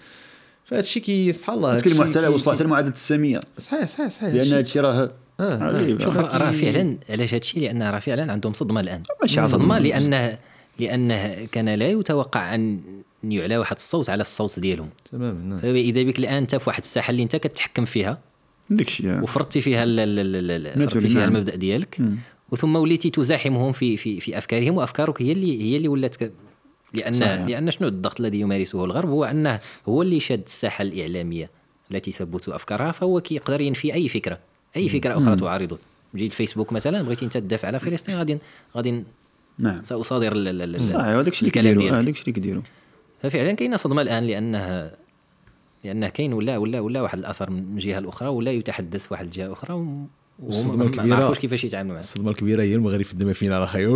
[0.72, 4.08] هذا فهاد الشيء كي سبحان الله الشيء حتى كي- وصلوا حتى المعادله الساميه صحيح صحيح
[4.08, 5.10] صحيح لأن هادشي- هذا الشيء راه
[5.40, 5.42] آه،.
[5.42, 5.98] آه.
[5.98, 9.78] شوف هذا راه فعلا علاش هادشي لأن راه فعلا عندهم صدمة الآن ماشي صدمه صدمة.
[9.78, 10.38] لأنه
[10.78, 12.80] لأنه كان لا يتوقع أن
[13.24, 15.60] أن يعلى واحد الصوت على الصوت ديالهم تماما نعم.
[15.60, 18.18] فاذا بك الآن انت في واحد الساحة اللي أنت كتحكم فيها
[18.70, 21.24] داك الشيء وفرضتي فيها ال- ال- ال- ال- ناتوري، فرضتي فيها.
[21.24, 21.98] المبدأ ديالك.
[22.50, 26.16] وثم وليتي تزاحمهم في في في أفكارهم وأفكارك هي اللي هي اللي ولات.
[26.94, 27.46] لأن صحيح.
[27.46, 31.50] لأن شنو الضغط الذي يمارسه الغرب؟ هو أنه هو اللي شاد الساحة الإعلامية
[31.90, 34.38] التي ثبت أفكارها فهو كيقدر ينفي أي فكرة
[34.76, 35.78] أي فكرة أخرى تعارضه.
[36.16, 38.38] جيت الفيسبوك مثلا بغيتي أنت تدافع على فلسطين غادي
[38.76, 39.04] غادي
[39.58, 39.82] نعم.
[39.84, 41.98] سأصادر ال- ال- ال- صح هذاك الشيء اللي كيديروا.
[41.98, 42.62] هذاك الشيء اللي كيديروا.
[43.22, 44.90] ففعلا كاينة صدمة الآن لأنه
[45.84, 49.86] لأنه كاين ولا ولا ولا واحد الأثر من جهة الاخرى ولا يتحدث واحد الجهه أخرى
[50.42, 53.64] و- والصدمة وهم ما عرفوش كيفاش يتعاملوا معها الصدمة الكبيرة هي المغرب في الدم فينا
[53.64, 53.86] أخي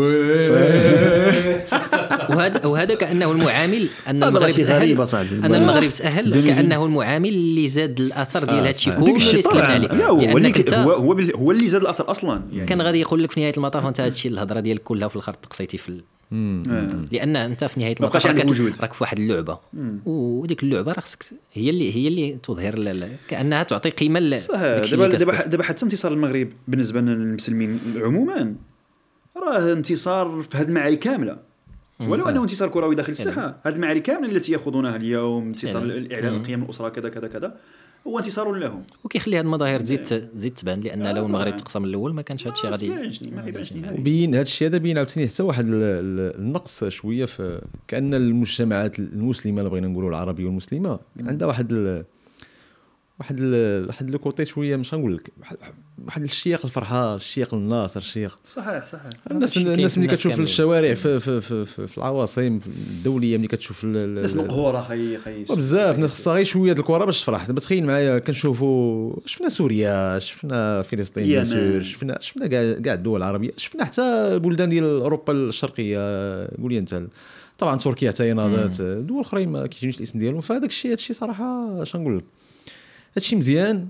[2.31, 5.35] وهذا وهذا كأنه المعامل أن هذا المغرب تاهل.
[5.45, 9.05] أن المغرب تأهل كأنه المعامل اللي زاد الأثر ديال هذا الشيء صحيح.
[9.05, 10.91] كله اللي الشيء تكلمنا عليه لا هو اللي انت هو
[11.37, 14.09] هو, اللي زاد الأثر أصلا يعني كان غادي يقول لك في نهاية المطاف وانت هذا
[14.11, 15.93] الشيء الهضرة ديالك كلها في الآخر تقصيتي في.
[15.93, 16.16] آه.
[17.13, 18.37] لأن أنت في نهاية المطاف راك.
[18.81, 19.59] راك في واحد اللعبة.
[20.07, 22.75] وديك اللعبة راه خصك هي اللي هي اللي تظهر
[23.29, 25.47] كأنها تعطي قيمة ل- صح داكشي دابا اللي دابا.
[25.47, 28.55] دابا حتى انتصار المغرب بالنسبة للمسلمين عموما
[29.37, 31.39] راه انتصار في هذه المعارك كاملة.
[32.01, 35.99] ولو أنه انتصار كروي داخل الساحة هذه المعارك كامله التي يأخذونها اليوم انتصار يعني.
[35.99, 37.57] الإعلان القيم الأسرة كذا كذا كذا
[38.07, 38.83] هو انتصار لهم.
[39.05, 41.57] وكيخلي هذه المظاهر تزيد تزيد تبان لأن آه، لو المغرب.
[41.57, 45.29] تقسم الأول ما كانش هذا الشيء غادي ما يبانش وبين هذا الشيء هذا بين عاوتاني
[45.29, 50.99] حتى واحد ال- ال- النقص شوية في كأن المجتمعات المسلمة اللي بغينا نقولوا العربية والمسلمة
[51.21, 52.05] عندها واحد ال
[53.21, 55.31] واحد ال واحد لو كوتي شوية مش غنقول لك
[56.07, 59.11] واحد- الشيق الفرحة الشيق الناصر الشيق صحيح صحيح.
[59.31, 60.41] الناس الناس في ملي الناس كتشوف.
[60.41, 65.19] الشوارع في في في, في, في العواصم الدولية ملي كتشوف ال- ال- ناس مقهورة خي
[65.19, 65.45] خي.
[65.45, 67.47] بزاف ناس خصها غير شوية د الكره باش تفرح.
[67.47, 71.25] دابا تخيل معايا كنشوفوا شفنا سوريا شفنا فلسطين.
[71.27, 75.99] بيان شفنا شفنا كاع الدول العربية شفنا حتى بلدان ديال أوروبا الشرقية
[76.47, 77.03] قول لي أنت.
[77.59, 78.81] طبعا تركيا حتى هي ناضت.
[78.83, 80.41] دول أخرين ما كيجينيش الاسم ديالهم.
[80.41, 82.25] فهذاك الشيء هذا الشيء صراحة اش نقول لك
[83.17, 83.89] هذا الشيء مزيان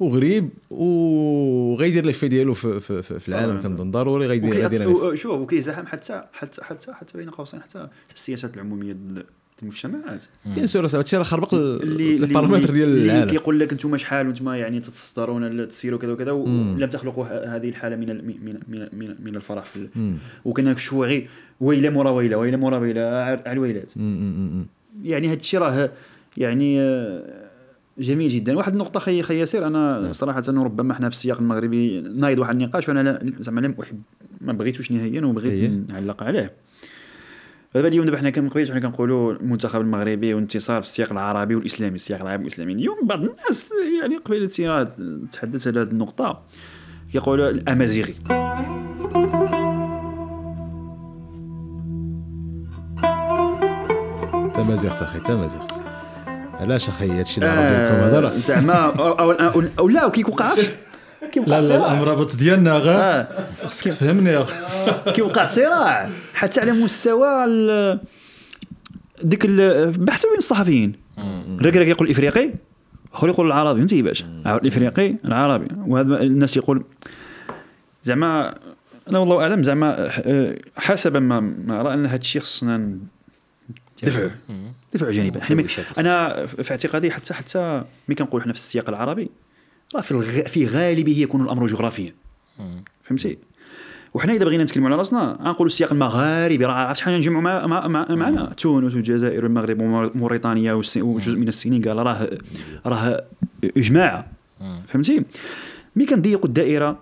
[0.00, 3.62] وغريب وغيدير l'effet ديالو في, في, في, في العالم طبعاً.
[3.62, 8.54] كنظن ضروري غيدير غيدير شوف وكيزاحم حتى حتى حتى حتى بين قوسين حتى حتى السياسات
[8.54, 8.96] العمومية
[9.62, 13.72] المجتمعات bien sûr هذا الشيء راه خربق ال- les paramètres ديال اللي العالم كيقول لك
[13.72, 18.58] أنتم شحال وأنتم يعني تتصدرون تسيروا كذا وكذا ولم تخلقوا هذه الحالة من ال- من
[18.68, 19.88] من من, من الفرح في.
[20.44, 21.28] وكنكشفوا غير
[21.60, 23.92] ويلة مورا ويلة ويلة مورا ويلة على الويلات.
[25.02, 25.90] يعني هذا الشيء راه
[26.36, 27.45] يعني آه،
[27.98, 28.56] جميل جدا.
[28.56, 32.88] واحد النقطة خي خي ياسر أنا صراحة ربما إحنا في السياق المغربي نايض واحد النقاش
[32.88, 34.02] وأنا زعما لم أحب
[34.40, 35.82] ما بغيتوش نهائيا وبغيت إيه.
[35.88, 36.52] نعلق عليه.
[37.74, 42.20] دابا اليوم دابا حنا قبيل حنا كنقولوا المنتخب المغربي وانتصار في السياق العربي والإسلامي السياق
[42.20, 42.72] العربي والإسلامي.
[42.72, 44.92] اليوم بعض الناس يعني قبيله سيرات
[45.32, 46.42] تحدث على هذه النقطة.
[47.12, 48.14] كيقولوا الأمازيغي.
[54.54, 55.72] تمازيغت أخي تمازيغت
[56.60, 60.54] علاش أخي هادشي اللي عرب ديالكم هذا راه زعما أو, أو, أو, أو لا كيوقع
[61.32, 61.92] كيوقع لا لا صراع.
[61.92, 63.48] الامرابط ديالنا غا آه.
[63.66, 64.44] خصك تفهمني
[65.14, 67.46] كيوقع صراع حتى على مستوى
[69.22, 69.42] ديك
[70.10, 70.92] حتى بين الصحفيين.
[71.60, 72.50] الركراك يقول الافريقي
[73.14, 74.24] اخر يقول العربي فهمتي باش.
[74.46, 75.68] الإفريقي؟ العربي.
[75.86, 76.84] وهذا الناس يقول
[78.04, 78.54] زعما
[79.10, 82.98] أنا والله أعلم زعما آه، حسب ما ما ارى ان هذا الشيء خصنا
[84.02, 84.30] دفعه
[84.96, 85.98] دفعه جانبا تسويشات.
[85.98, 89.30] أنا في اعتقادي حتى حتى ملي كنقول حنا في السياق العربي
[89.94, 90.42] راه في الغ...
[90.42, 92.14] في غالبه يكون الأمر جغرافيا.
[93.04, 93.38] فهمتي؟
[94.14, 96.64] وحنا إذا بغينا نتكلموا على رأسنا غنقولوا السياق المغاربي.
[96.64, 101.96] راه عرفت شحال نجمعوا مع مع مع معنا؟ تونس والجزائر والمغرب وموريتانيا وجزء من السنغال
[101.96, 102.38] راه
[102.86, 103.26] راه
[104.60, 104.80] مم.
[104.88, 105.22] فهمتي؟
[105.96, 107.00] ملي كنضيقوا الدائرة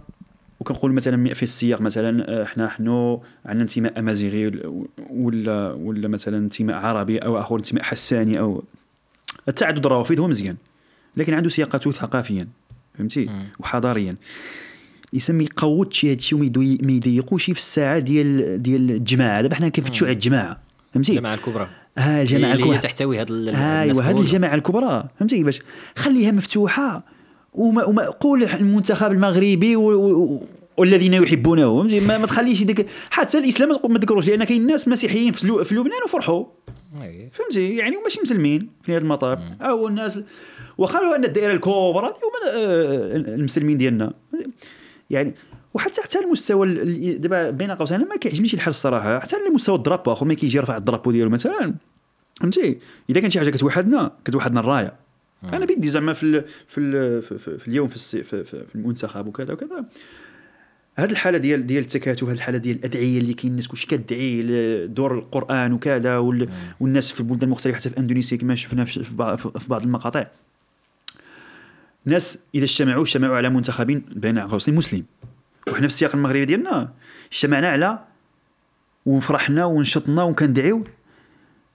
[0.60, 4.60] وكنقول مثلا في السياق مثلا آه، حنا حنو عندنا انتماء أمازيغي
[5.10, 8.64] ولا ولا مثلا انتماء عربي أو آخر انتماء حساني أو
[9.48, 10.56] التعدد الروافد هو مزيان
[11.16, 12.48] لكن عنده سياقاته ثقافيا
[12.98, 13.30] فهمتي.
[13.60, 14.16] وحضاريا.
[15.12, 16.50] يسمي يقود شي هادشي وما
[16.82, 19.42] ما يضيقوش في الساعة ديال ديال الجماعة.
[19.42, 20.60] دابا حنا كنفتشوا على الجماعة
[20.94, 21.68] فهمتي؟ الجماعة الكبرى.
[21.98, 22.78] ها الجماعة الكبرى.
[22.78, 24.18] تحتوي هاد أيوه هذه كلهم.
[24.18, 25.60] الجماعة الكبرى فهمتي؟ كيفاش
[25.96, 27.13] خليها مفتوحة.
[27.54, 29.82] وما, وما قول المنتخب المغربي و...
[29.92, 30.46] و...
[30.76, 31.78] والذين يحبونه.
[31.78, 35.64] فهمتي؟ ما, ما تخليش ديك حتى الإسلام ما تذكروش لأن كاين ناس مسيحيين في.
[35.64, 36.44] في لبنان وفرحوا.
[37.02, 37.30] أي.
[37.32, 40.18] فهمتي؟ يعني وماشي مسلمين في نهايه المطاف أو الناس
[40.78, 44.12] وخلوا أن الدائرة الكبرى اليوم آه، المسلمين ديالنا.
[45.10, 45.34] يعني
[45.74, 50.12] وحتى حتى المستوى ال- ال- دابا بين قوسين ما كيعجبنيش الحال الصراحه حتى المستوى الدرابو
[50.12, 51.74] اخو ما كيجي يرفع الدرابو ديالو مثلا.
[52.40, 52.78] فهمتي؟
[53.10, 54.94] إذا كان شي حاجة كتوحدنا كتوحدنا الراية.
[55.52, 58.64] أنا بدي زعما في ال في, ال في, في, في اليوم في, السي في, في,
[58.66, 59.84] في المنتخب وكذا وكذا.
[60.98, 64.42] هاد الحالة ديال ديال التكاتف هاد الحالة ديال الأدعية اللي كاين الناس كلشي كدعي
[64.86, 66.48] دور القرآن وكذا وال-
[66.80, 69.14] والناس في البلدان المختلفة حتى في إندونيسيا كما شفنا في في
[69.68, 70.26] بعض, المقاطع.
[72.04, 73.86] ناس إذا اجتمعوا اجتمعوا على منتخب
[74.16, 75.04] بين قوسين مسلم
[75.66, 76.92] وحنا في السياق المغربي ديالنا
[77.32, 77.98] اجتمعنا على
[79.06, 80.84] وفرحنا ونشطنا وكندعيو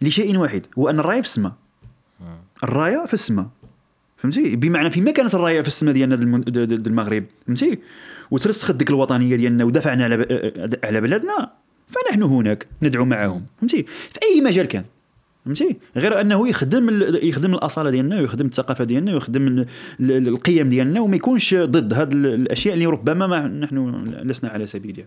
[0.01, 1.53] لشيء واحد هو ان الراية في السماء.
[2.63, 3.47] الراية في السماء.
[4.19, 7.79] فهمتي؟ بمعنى فيما كانت الرايه في السماء ديالنا ديال المغرب فهمتي؟
[8.31, 10.13] وترسخت ديك الوطنية ديالنا ودافعنا على
[10.83, 11.51] على بلادنا
[11.87, 14.83] فنحن هناك ندعو معهم فهمتي؟ في أي مجال كان
[15.45, 19.65] فهمتي؟ غير أنه يخدم ال- يخدم الأصالة ديالنا ويخدم الثقافة ديالنا ويخدم ال-
[19.99, 25.05] ال- القيم ديالنا وما يكونش ضد هذه الأشياء اللي ربما ما نحن لسنا على سبيلها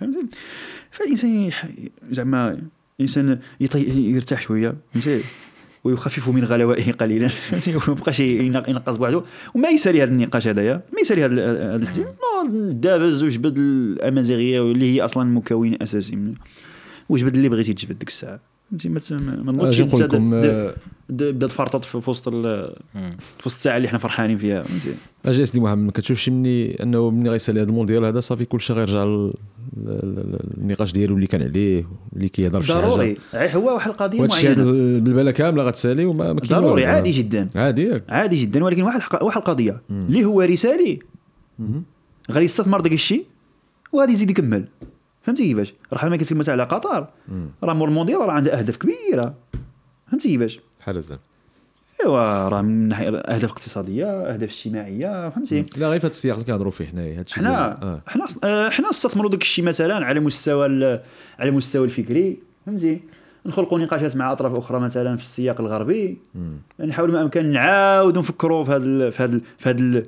[0.00, 0.26] فهمتي؟
[0.90, 1.50] فالإنسان
[2.10, 2.58] زعما
[3.00, 5.20] الانسان يطي- يرتاح شوية فهمتي؟
[5.84, 7.28] ويخفف من غلوائه قليلا.
[7.52, 9.22] وما يبقاش ينق- ينقص بوحده
[9.54, 12.06] وما يسالي هذا النقاش هذايا ما يسالي هذا ال- هذا الاحتمال
[12.46, 16.34] نوض دابز وجبد الأمازيغية واللي هي أصلا مكون أساسي من
[17.08, 18.40] وجبد اللي بغيتي تجبد ديك الساعة.
[18.78, 20.74] فهمتي؟ ما ما نوضش انت آه،
[21.08, 22.28] بدا تفرطط في وسط.
[22.28, 22.72] في
[23.38, 24.94] وسط الساعة اللي إحنا فرحانين فيها فهمتي؟
[25.26, 29.04] أجي سيدي محمد ما كتشوفش مني أنه مني غيسالي هذا المونديال هذا صافي كلشي غيرجع
[29.04, 29.32] لل-
[29.86, 33.16] لل- النقاش ديالو اللي كان عليه اللي كيهضر في شي ضروري.
[33.32, 34.62] حاجة هو واحد القضية معينة.
[34.62, 36.84] البلبلة كاملة غتسالي وما ما ضروري.
[36.86, 37.48] عادي جدا.
[37.54, 37.82] عادي.
[37.82, 39.80] ياك عادي جدا ولكن واحد واحد القضية.
[39.90, 40.98] اللي هو رسالي
[42.30, 43.24] غادي يستثمر داك الشيء
[43.92, 44.64] وغادي يزيد يكمل.
[45.22, 47.06] فهمتي كيفاش؟ راه ما كتكلم مثلا على قطر.
[47.64, 49.34] راه مور المونديال راه عندها أهداف كبيرة.
[50.10, 51.20] فهمتي كيفاش؟ بحال زعما
[52.04, 56.46] إيوا راه من ناحية اهداف اقتصاديه أهداف اجتماعية فهمتي؟ لا غير في هذا السياق اللي
[56.46, 58.02] كنهضروا فيه حنايا هذا الشيء حنا آه.
[58.06, 60.64] حنا آه، حنا نستثمروا داك الشيء مثلا على مستوى
[61.38, 63.00] على المستوى الفكري فهمتي؟
[63.46, 66.18] نخلقوا نقاشات مع أطراف أخرى مثلا في السياق الغربي.
[66.80, 70.02] نحاولوا ما أمكن نعاودوا نفكروا في هذا في هذا في هذا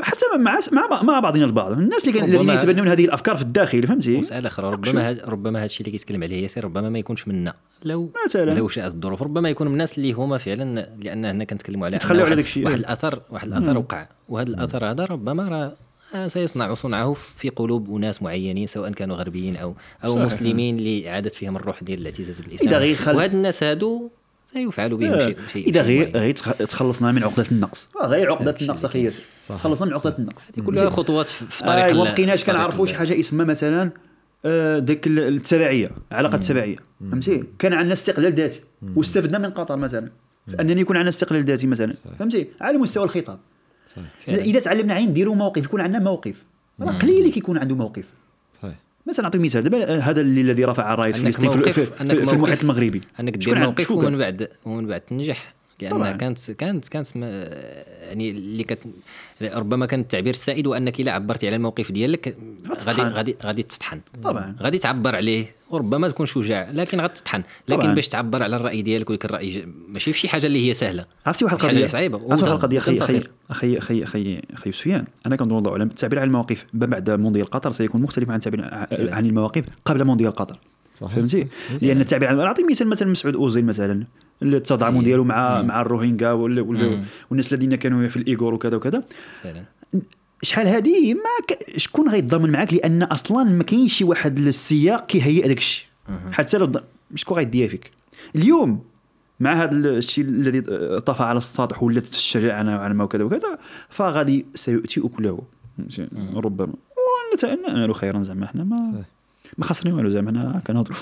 [0.00, 1.72] حتى مع مع مع بعضنا البعض.
[1.72, 5.64] الناس اللي الذين يتبنون هذه الأفكار في الداخل فهمتي؟ مسألة أخرى ربما هاد ربما هذا
[5.64, 7.54] الشيء اللي كيتكلم عليه ياسر ربما ما يكونش منا.
[7.84, 8.54] لو مثلا.
[8.54, 11.96] لو شاءت الظروف ربما يكون من الناس اللي هما فعلا لأن هنا كنتكلموا على أن
[11.96, 12.64] يتخلوا على داك الشيء.
[12.64, 14.06] واحد الاثر واحد الأثر وقع.
[14.28, 15.72] وهذا الأثر هذا ربما راه
[16.14, 19.74] آه، سيصنع صنعه في قلوب أناس معينين سواء كانوا غربيين أو
[20.04, 20.24] أو صحيح.
[20.24, 24.10] مسلمين اللي عادت فيهم الروح ديال الاعتزاز بالاسلام وهاد الناس هادو
[24.54, 26.10] سيفعل بهم شيء شيء إذا غير.
[26.16, 27.88] غير تخ- تخلصنا من عقدة النقص.
[28.02, 29.04] آه، غير عقدة النقص أخي.
[29.04, 29.22] ياسر.
[29.48, 30.42] تخلصنا من عقدة النقص.
[30.58, 33.90] هذه كلها خطوات في طريق آه ما بقيناش كنعرفوا شي حاجة اسمها مثلا
[34.44, 36.76] آه، ديك ال- التبعية علاقة التبعيه
[37.10, 38.60] فهمتي؟ كان عندنا استقلال ذاتي
[38.96, 40.08] واستفدنا من قطر مثلا.
[40.60, 41.92] أنني يكون عندنا استقلال ذاتي مثلا.
[42.18, 43.38] فهمتي؟ على مستوى الخطاب.
[44.28, 46.42] إذا تعلمنا عين نديروا موقف يكون عندنا موقف.
[46.80, 48.04] راه قليل اللي كيكون عنده موقف.
[49.06, 49.62] مثلا نعطي مثال.
[49.62, 53.00] دابا آه، هذا اللي الذي رفع رايه فلسطين في, في, في, في المحيط المغربي.
[53.20, 56.12] انك دير موقف ومن؟ بعد ومن بعد تنجح؟ لأن طبعاً.
[56.12, 57.26] كانت كانت كانت ما
[58.02, 58.78] يعني اللي كت
[59.42, 62.36] ربما كان التعبير السائد وأنك إلا عبرتي على الموقف ديالك
[62.84, 63.02] غادي.
[63.02, 64.56] غادي غادي تطحن طبعاً.
[64.60, 67.94] غادي تعبر عليه وربما تكون شجاع لكن غتطحن لكن.
[67.94, 71.44] باش تعبر على الرأي ديالك ويكون الرأي ماشي في شي حاجة اللي هي سهلة عرفتي
[71.44, 73.22] واحد القضية صعيبة عرفتي واحد القضية أخي أخي.
[73.50, 77.70] أخي أخي أخي أخي سفيان أنا كنظن والله اعلم التعبير عن المواقف بعد مونديال قطر
[77.70, 78.64] سيكون مختلف عن التعبير
[79.14, 80.58] عن المواقف قبل مونديال قطر
[80.94, 81.14] صحيح.
[81.14, 81.46] فهمتي؟
[81.82, 84.04] لأن التعبير عن نعطي مثال مثلا مسعود أوزيل مثلا
[84.42, 85.04] التضامن إيه.
[85.04, 89.02] ديالو مع مع الروهينجا وال- وال- والناس الذين كانوا في الإيغور وكذا وكذا.
[89.42, 89.62] فعلا.
[90.42, 91.78] شحال هذه ما ك...
[91.78, 95.86] شكون غيتضامن معاك؟ لأن أصلا ما كاينش شي واحد السياق كيهيئ داك الشيء.
[96.32, 96.84] حتى لو ض-
[97.14, 97.90] شكون غيديها فيك.
[98.36, 98.82] اليوم
[99.40, 100.60] مع هذا الشيء الذي
[101.00, 105.42] طفى على السطح ولات الشجاعة نوعا ما وكذا وكذا فغادي سيؤتي أكله.
[106.34, 106.72] ربما.
[107.32, 109.04] ونتأنى خيرا زعما حنا ما
[109.58, 110.96] ما خسرين والو زعما حنا كنهضروا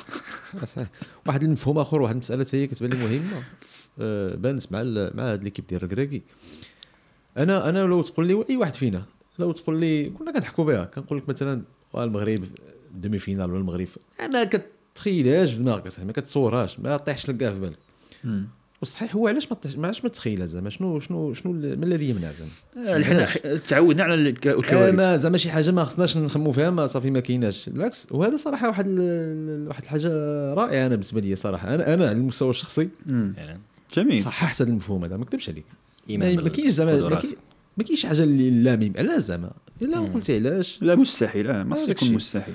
[1.26, 3.42] واحد المفهوم آخر واحد المسألة هي كتبان لي مهمة.
[4.00, 4.82] آه، بانت مع
[5.14, 6.22] مع هاد ليكيب ديال الركراكي
[7.36, 9.02] أنا أنا لو تقول لي أي واحد فينا
[9.38, 11.62] لو تقول لي كنا كنضحكوا بها كنقول لك مثلا
[11.94, 12.44] آه، المغرب
[12.94, 13.88] دومي فينال ولا المغرب
[14.32, 17.78] ما كتخيلهاش في دماغك ما كتصورهاش ما طيحش لك في بالك.
[18.82, 23.04] والصحيح هو علاش ما علاش ما تخيلها زعما شنو شنو شنو ما الذي يمنع زعما؟
[23.04, 23.26] حنا
[23.56, 24.94] تعودنا على الك- آه، الكوارث.
[24.94, 27.68] ما زعما شي حاجة ما خصناش نخمو فيها ما صافي ما كايناش.
[27.68, 30.08] بالعكس وهذا صراحة واحد ال- واحد الحاجة
[30.54, 31.74] رائعة أنا بالنسبة لي صراحة.
[31.74, 32.88] أنا أنا على المستوى الشخصي.
[33.08, 33.58] فعلا
[33.94, 34.22] جميل.
[34.22, 35.64] صححت هذا المفهوم هذا ما نكذبش عليك.
[36.08, 37.20] ما كاينش زعما
[37.76, 39.50] ما كاينش حاجة اللي لا ميم علاش زعما.
[39.82, 41.46] إلا قلتي علاش؟ لا مستحيل.
[41.46, 42.14] لا ما يكون.
[42.14, 42.54] مستحيل.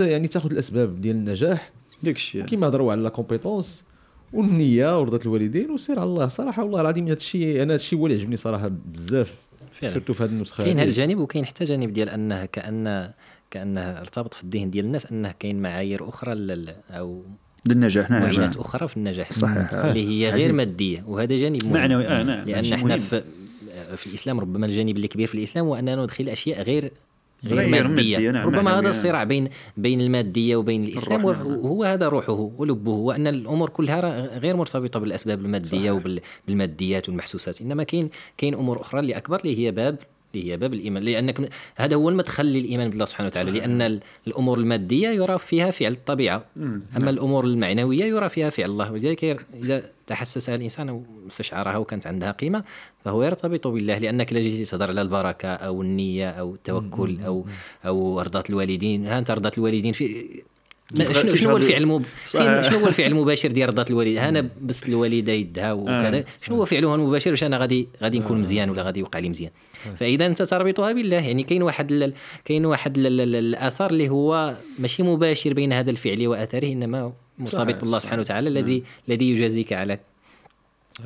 [0.00, 1.72] يعني تاخذ الأسباب ديال النجاح.
[2.02, 3.84] داك الشيء كيما هضروا على la compétence.
[4.32, 8.06] والنية ورضا الوالدين وسير على الله صراحة والله العظيم هذا الشيء أنا هذا الشيء هو
[8.06, 9.34] اللي عجبني صراحة بزاف
[9.72, 10.88] فعلا سيرتو في هذه النسخة كاين هذا.
[10.88, 13.10] الجانب وكاين حتى جانب ديال أنه كأن
[13.50, 17.22] كأنه ارتبط في الذهن ديال الناس أنه كاين معايير أخرى لل- أو
[17.68, 19.72] للنجاح نعم معاييرات أخرى في النجاح صحيح.
[19.74, 20.54] اللي هي غير عجيب.
[20.54, 23.00] مادية وهذا جانب مهم معنوي آه نعم لأن إحنا مهم.
[23.04, 23.22] في
[23.96, 26.90] في الإسلام ربما الجانب اللي كبير في الإسلام هو أننا ندخل أشياء غير
[27.46, 28.80] غير, مادية، نعم، ربما معنوية.
[28.80, 31.24] هذا الصراع بين بين المادية وبين نعم.
[31.24, 35.90] وهو هذا روحه ولبه وان الأمور كلها غير مرتبطة بالأسباب المادية
[36.46, 39.96] وبالماديات والمحسوسات إنما كاين كاين أمور أخرى اللي أكبر اللي هي باب
[40.34, 41.02] اللي هي باب الإيمان.
[41.02, 45.92] لأنك هذا هو المدخل للإيمان بالله سبحانه وتعالى لأن ال- الأمور المادية يرى فيها فعل
[45.92, 46.44] الطبيعة.
[46.96, 52.64] أما الأمور المعنوية يرى فيها فعل الله ولذلك اذا تحسسها الإنسان واستشعرها وكانت عندها قيمة
[53.04, 57.46] فهو يرتبط بالله لأنك الا جيتي تهضر على البركة أو النية أو التوكل أو
[57.86, 59.06] أو رضاه الوالدين.
[59.06, 60.24] ها أنت رضاه الوالدين في
[61.12, 62.04] شنو شنو هو الفعل المب...
[62.26, 66.18] شنو هو الفعل المباشر ديال رضاه الوالدين أنا بس الوالدة يدها وكذا.
[66.18, 66.24] آه.
[66.44, 69.50] شنو هو فعله المباشر باش أنا غادي غادي نكون مزيان ولا غادي يوقع لي مزيان؟
[69.96, 71.16] فإذا أنت تربطها بالله.
[71.26, 72.12] يعني كاين واحد.
[72.44, 73.06] كاين واحد ال...
[73.06, 78.20] ال- ال- الاثر اللي هو ماشي مباشر بين هذا الفعل واثره إنما مرتبط بالله سبحانه
[78.20, 79.98] وتعالى الذي الذي يجازيك على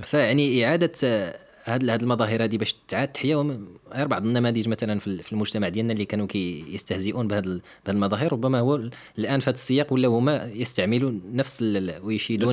[0.04, 3.60] فيعني إعادة آه، هاد هاد المظاهر هذه باش تعاد تحيا.
[3.94, 7.94] غير بعض النماذج مثلا في ال- في المجتمع ديالنا اللي كانوا كيستهزئون بهذه ال- بهذه
[7.96, 11.62] المظاهر ربما هو ال- الآن في هذا السياق ولا هما يستعملون نفس
[12.02, 12.48] ويشيدون.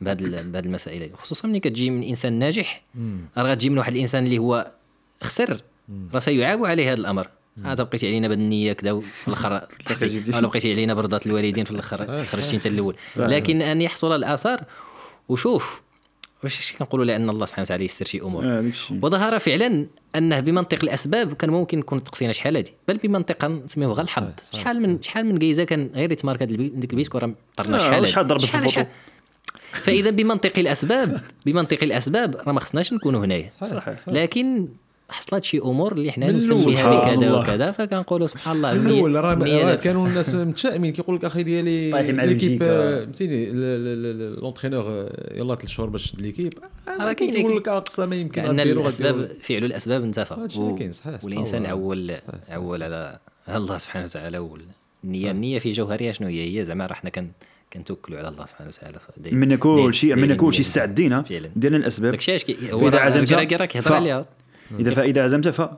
[0.00, 1.10] بهذه ال- بهذه المسائل.
[1.16, 2.82] خصوصا ملي كتجي من إنسان ناجح
[3.38, 4.72] راه غتجي من واحد الإنسان اللي هو
[5.22, 5.60] خسر
[6.14, 7.28] راه سيعاب عليه هذا الأمر.
[7.64, 9.52] انت بقيتي علينا بالنيه كذا وفي الأخر
[10.34, 12.96] ولا بقيتي علينا برضات الوالدين في الأخر خرجتي أنت الأول.
[13.16, 14.64] لكن أن يحصل الآثار
[15.28, 15.84] وشوف
[16.44, 18.64] واش كنقولوا لأن الله سبحانه وتعالى يسر شي أمور؟ آه،
[19.02, 19.86] وظهر فعلا
[20.16, 24.82] أنه بمنطق الأسباب كان ممكن نكون تقصينا شحال هادي بل بمنطق نسميوه غير الحظ شحال
[24.82, 28.08] من شحال من جايزة كان غير يتمارك ديك البيت كره طرنا آه، شحال.
[28.08, 28.84] شحال ضربت في البطو.
[29.82, 33.50] فإذا بمنطق الاسباب بمنطق الأسباب راه ما خصناش نكونوا هنايا.
[33.50, 33.94] صحيح.
[34.06, 34.68] لكن
[35.14, 37.32] حصلت شي أمور اللي حنا من نسميها بكذا.
[37.40, 39.74] وكذا فكنقولوا سبحان الله من الأول راه.
[39.74, 41.90] كانوا الناس متشائمين كيقول لك أخي ديالي
[42.26, 42.62] l'équipe.
[42.62, 43.50] آه، فهمتيني
[44.40, 46.52] l'entraîneur آه، يلاه ثلاث شهور باش تشد l'équipe
[47.00, 50.48] راه كاين كيقول لك- اقصى ما يمكن غديروا الأسباب فعل الأسباب انتفى
[51.24, 51.66] والإنسان.
[51.66, 52.14] عول
[52.50, 57.10] عول على الله سبحانه وتعالى والنية النية في جوهرها شنو هي هي زعما راه حنا
[57.10, 57.28] كن
[57.72, 58.98] كنتوكلوا على الله سبحانه وتعالى
[59.32, 60.68] منا كل شيء منا دايرين كل شيء ديالنا.
[60.68, 61.50] مستعدين ها فعلا.
[61.56, 63.28] ديرنا الأسباب داكشي اش كي- هو عزمت
[63.82, 64.26] ف- عليها
[64.80, 65.68] إذا فاذا عزمت ف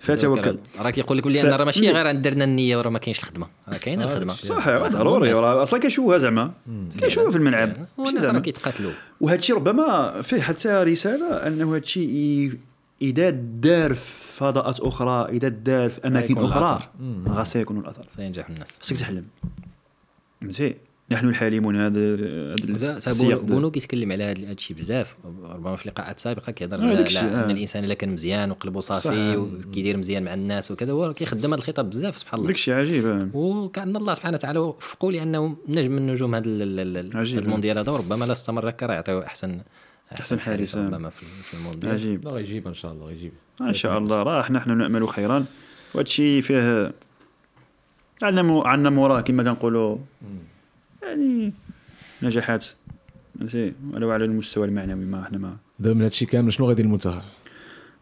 [0.00, 3.46] فتوكل راه كيقول لك بلي أنا راه ماشي؟ غير درنا النية وراه ما كاينش الخدمة.
[3.68, 4.32] راه كاينة الخدمة.
[4.32, 4.46] داكشي.
[4.46, 4.68] صح.
[4.68, 6.52] ضروري راه أصلا كنشوفها زعما؟
[7.00, 11.70] كنشوفها في الملعب ماشي والناس راه زعما كيتقاتلوا وهذا الشيء ربما فيه حتى رسالة أنه
[11.70, 12.52] هذا الشيء
[13.02, 17.32] إذا دار في فضاءات أخرى إذا دار في أماكن يكون أخرى الأثر.
[17.32, 18.04] غا سيكون الأثر.
[18.08, 18.78] سينجح الناس.
[18.82, 19.24] خصك تحلم.
[20.40, 20.74] فهمتي؟
[21.10, 22.14] نحن الحالمون هذا
[23.06, 27.20] هذا بونو- كيتكلم على هذا الشيء بزاف ربما في لقاءات سابقة كيهضر آه، على على
[27.20, 27.50] أن آه.
[27.50, 28.80] الإنسان إلا كان مزيان وقلبه.
[28.80, 32.74] صافي وكيدير مزيان مع الناس وكذا هو كيخدم هذا الخطاب بزاف سبحان الله داك الشيء
[32.74, 33.28] عجيب آه.
[33.34, 37.38] وكان الله سبحانه وتعالى وفقوا لأنه نجم من نجوم هذا ال- ال- ال- عجيب.
[37.38, 39.60] هذا المونديال هذا وربما لا استمر هكا راه يعطيو احسن
[40.12, 40.86] أحسن حارس، آه.
[40.86, 44.52] ربما في في المونديال عجيب لا غيجيب إن شاء الله غيجيب إن شاء الله راه
[44.52, 45.44] نحن نأمل خيرا
[45.94, 46.92] وهذا الشيء فيه
[48.22, 49.96] عندنا عندنا موراه كما كنقولوا
[51.06, 51.52] يعني
[52.22, 52.64] نجاحات.
[53.38, 57.22] فهمتي ولو على المستوى المعنوي ما إحنا ما دابا من هادشي كامل شنو غيدير المنتخب؟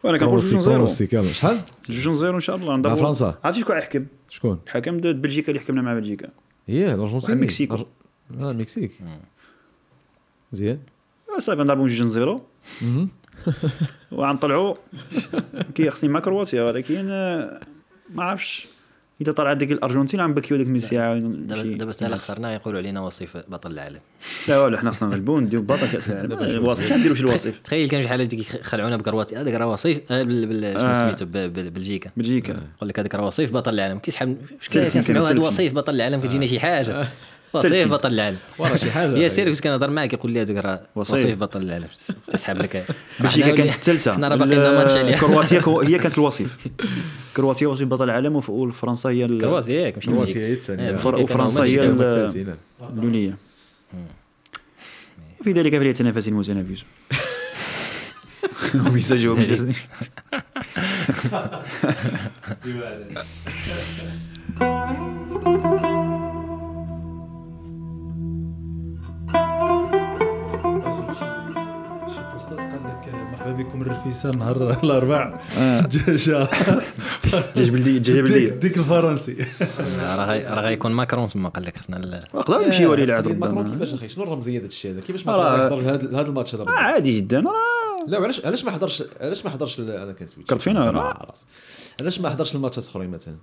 [0.03, 0.77] وأنا كنقول كروسي جوج زيرو.
[0.77, 1.35] كروسي كامل.
[1.35, 2.77] شحال؟ جوج زيرو إن شاء الله.
[2.77, 3.39] مع فرنسا.
[3.43, 6.29] عرفتي شكون يحكم؟ شكون؟ الحكم د بلجيكا اللي حكمنا مع بلجيكا.
[6.67, 7.75] هي الارجنتين المكسيكو.
[8.39, 8.91] آه المكسيك.
[10.53, 10.79] مزيان
[11.35, 12.41] آه، صافي جوج زيرو.
[12.81, 13.09] مهم.
[14.11, 14.75] وغنطلعوا
[15.75, 17.61] كي خصني مع كرواتيا ولكن آه،
[18.13, 18.74] ما عرفتش.
[19.21, 22.79] إذا طلعت ديك الأرجنتين عم بكيو ديك ميسي عاود دابا شي- دابا حتى خسرنا يقولوا
[22.79, 23.99] علينا وصيف بطل العالم.
[24.47, 26.31] لا والو حنا خصنا نغلبوا نديو بطل كأس العالم.
[26.31, 27.59] الوصيف ما نديروش الوصيف.
[27.63, 29.41] تخيل كان شحال هذيك خلعونا بكرواتيا.
[29.41, 30.93] هذاك راه وصيف آه، شنو آه.
[30.93, 31.25] سميتو
[31.69, 32.11] بلجيكا.
[32.17, 32.51] بلجيكا.
[32.77, 33.99] يقول لك هذاك راه وصيف بطل العالم.
[33.99, 34.35] كي شحال
[34.73, 35.39] كنسمعوا هذا.
[35.39, 37.07] وصيف بطل العالم كتجينا شي حاجة.
[37.59, 37.87] وصيف.
[37.87, 38.37] بطل العالم.
[38.57, 41.39] وراه شي حاجة يا سير كنت كنهضر معاه كيقول لي هذاك راه وصيف.
[41.39, 41.87] بطل العالم.
[42.27, 42.85] تسحب لك.
[43.19, 45.19] بلجيكا حنا كانت الثالثه حنا راه باقي لنا ماتش عليها.
[45.19, 46.57] كرواتيا هي كانت الوصيف.
[47.37, 50.47] كرواتيا وصيف بطل العالم وف- وفرنسا هي كرواتيا ياك ماشي كرواتيا.
[50.47, 52.55] هي الثانية وفرنسا هي هما ال- الثالثين
[52.97, 53.37] اللوليه
[55.41, 56.87] وفي ذلك فليتنافس المتنافسون
[58.75, 59.87] ومزاجه من تسنيم شي
[73.45, 75.39] مرحبا بكم الرفيسة نهار الأربع.
[75.57, 75.79] آه.
[75.79, 76.47] دجاجه
[77.55, 79.45] دجاج بلديه دجاجه ديك, بلديه ديك الفرنسي.
[79.99, 81.97] آه، راه راه غيكون ماكرون تما قال لك خصنا
[82.87, 86.27] ولي العهد قضية ماكرون كيفاش أخي؟ شنو الرمزية ديال الشيء هذا؟ كيفاش ماكرون يحضر لهذا
[86.27, 87.53] الماتش هذا؟ عادي جدا راه.
[88.07, 91.33] لا علاش علاش ما حضرش علاش ما حضرش أنا كنسويتش كرت فينا راه.
[92.01, 93.35] علاش ما حضرش الماتشات الاخرين مثلا؟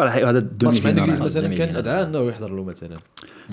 [0.00, 1.22] راه هذا ماتش مع الانجليز.
[1.22, 1.76] مثلا كان.
[1.76, 2.98] ادعى إنه يحضر له مثلا.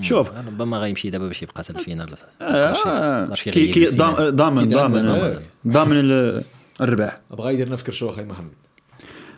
[0.00, 0.30] شوف.
[0.36, 2.06] ربما غيمشي دابا باش يبقى حتى الفينال
[2.42, 5.40] آه، مقدرش كي ضامن ضامن، ضامن آه.
[5.68, 6.44] ضامن ال-
[6.80, 8.50] الرباح بغا يدير نفكر شو أخي محمد.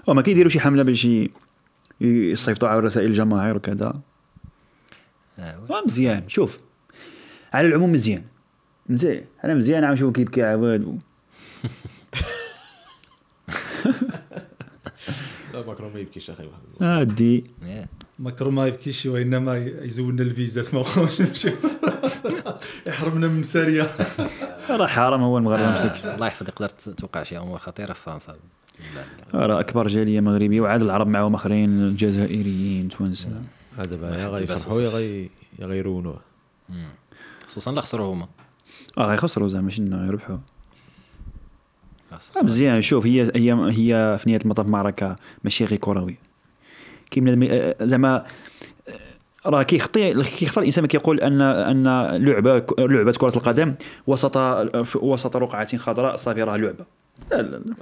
[0.07, 1.09] وما كيديروا شي حملة باش
[2.01, 3.93] يصيفطوا على رسائل الجماهير وكذا.
[5.39, 6.29] آه، آه، مزيان.
[6.29, 6.59] شوف
[7.53, 8.23] على العموم مزيان.
[8.89, 9.25] مزيان.
[9.45, 10.99] أنا مزيان عم نشوف كيبكي عواد
[15.55, 16.43] لا ماكرون ما يبكيش أخي.
[16.43, 17.89] محمد هادي ياه.
[18.19, 21.53] ماكرون ما يبكيش وإنما يزولنا الفيزات ما بقاوش نمشيو
[22.87, 23.91] يحرمنا من ساريه
[24.71, 26.05] راه حرام هو المغرب مسك.
[26.15, 28.37] الله يحفظ يقدر توقع شي أمور خطيرة في فرنسا.
[29.35, 33.29] راه أكبر جالية مغربية وعاد العرب معاهم آخرين الجزائريين توانسه
[33.79, 35.29] هذا غيفرحوا يا
[35.59, 36.21] يا غيرونوه
[37.47, 38.29] خصوصا لا خسروا هما.
[38.99, 40.35] آه غيخسروا زعما ماشي يربحوا.
[40.37, 40.41] آه
[42.43, 42.83] مزيان.
[42.83, 46.19] شوف هي هي هي في نهاية المطاف معركة ماشي غير كرويه
[47.17, 48.17] بنادم آه، زعما
[48.89, 51.85] آه، راه كيخطي كيخطى الإنسان كيقول ان أن
[52.25, 53.75] لعبة لعبة كرة القدم
[54.07, 54.37] وسط
[54.97, 56.85] وسط رقعة خضراء صافي راه لعبة.
[57.31, 57.75] لا لا لا.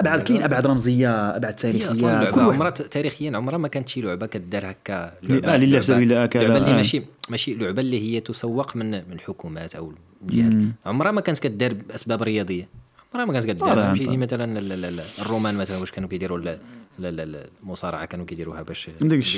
[0.00, 4.26] ابعاد كاين ابعاد رمزية ابعاد أصلا تاريخية كل عمرها تاريخيا عمرها ما كانت شي لعبة
[4.26, 6.76] كدار هكا آه، لله في سبيل الله كذا، لعبة اللي آه.
[6.76, 10.54] ماشي ماشي لعبة اللي هي تسوق من من الحكومات أو الجهات
[10.86, 12.68] عمرها ما كانت كدار بأسباب رياضية.
[13.14, 14.16] عمرها ما كانت كدار مشيتي.
[14.16, 18.62] مثلا ال- ال- ال- الرومان مثلا واش كانوا كيديروا ال- ال- ال- المصارعة كانوا كيديروها؟
[18.62, 18.90] باش.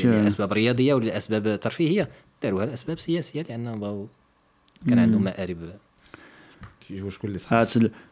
[0.05, 2.09] لأسباب رياضية ولا لاسباب ترفيهية.
[2.43, 4.07] داروها لأسباب سياسية لانهم بغاو
[4.89, 5.57] كان عندهم مآرب.
[6.89, 7.63] كيجيو شكون اللي صح.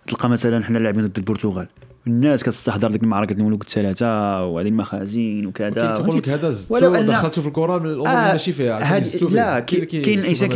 [0.06, 1.66] تلقى مثلا حنا لاعبين ضد البرتغال.
[2.06, 5.96] الناس كتستحضر ديك المعركة الملوك الثلاثه وهذه المخازن وكذا.
[5.96, 8.96] كيقول لك هذا ولو أن- دخلتو في الكرة من الأمور اللي ماشي فيها.
[8.96, 9.22] هاد.
[9.32, 10.48] لا كي- كي- كي- كاين إنسان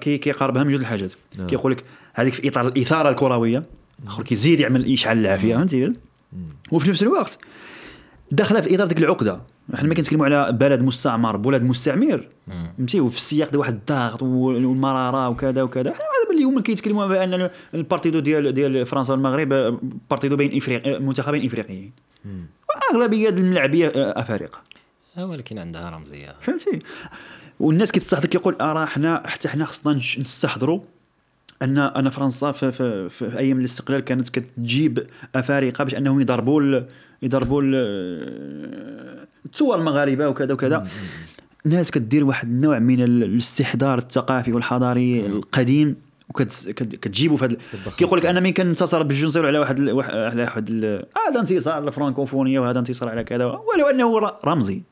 [0.00, 1.12] كي- كيقاربها من جوج الحاجات.
[1.40, 1.46] آه.
[1.46, 3.62] كيقول لك هذيك في اطار الاثاره الكروية.
[4.06, 5.92] اخر كيزيد يعمل اشعال العافية فهمتي؟
[6.72, 7.38] وفي نفس الوقت
[8.30, 9.40] داخله في اطار ديك العقدة.
[9.74, 12.28] حنا ما كنتكلموا على بلد مستعمر بلد مستعمر.
[12.76, 15.90] فهمتي؟ وفي السياق ديال واحد الضغط والمرارة وكذا وكذا.
[15.90, 19.78] حنا هذا اللي هما كيتكلموا بأن ال partido ديال ديال فرنسا والمغرب
[20.10, 21.92] partido بين افريق منتخبين إفريقيين.
[22.68, 24.60] وأغلبية الملاعبية أفارقة.
[25.18, 26.34] آه، ولكن عندها رمزية.
[26.40, 26.78] فهمتي؟
[27.60, 30.80] والناس كتستحضر كيقول آه راه حنا حتى حنا خصنا نستحضروا
[31.62, 36.86] أن أن فرنسا في, في, في أيام الاستقلال كانت كتجيب افارقه باش أنهم يضربوا ال-
[37.22, 40.86] يضربوا ال- الثوار المغاربة وكذا وكذا.
[41.66, 45.96] الناس كدير واحد النوع من ال- الاستحضار الثقافي والحضاري القديم
[46.30, 47.56] وكتجيبوا في هذا
[47.98, 50.70] كيقول لك أنا ملي كنتصل بالجنصير على واحد على واحد
[51.28, 53.44] هذا انتصار للفرنكوفونيه وهذا انتصار على كذا.
[53.46, 54.82] ولو أنه رمزي.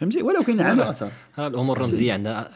[0.00, 2.50] فهمتي؟ ولو كاين عنده اثر راه الأمور الرمزية عندها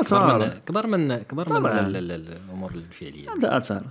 [0.00, 0.48] اثر.
[0.66, 3.30] كبر من كبر من كبر من الأمور الفعلية.
[3.30, 3.82] عندها أثار.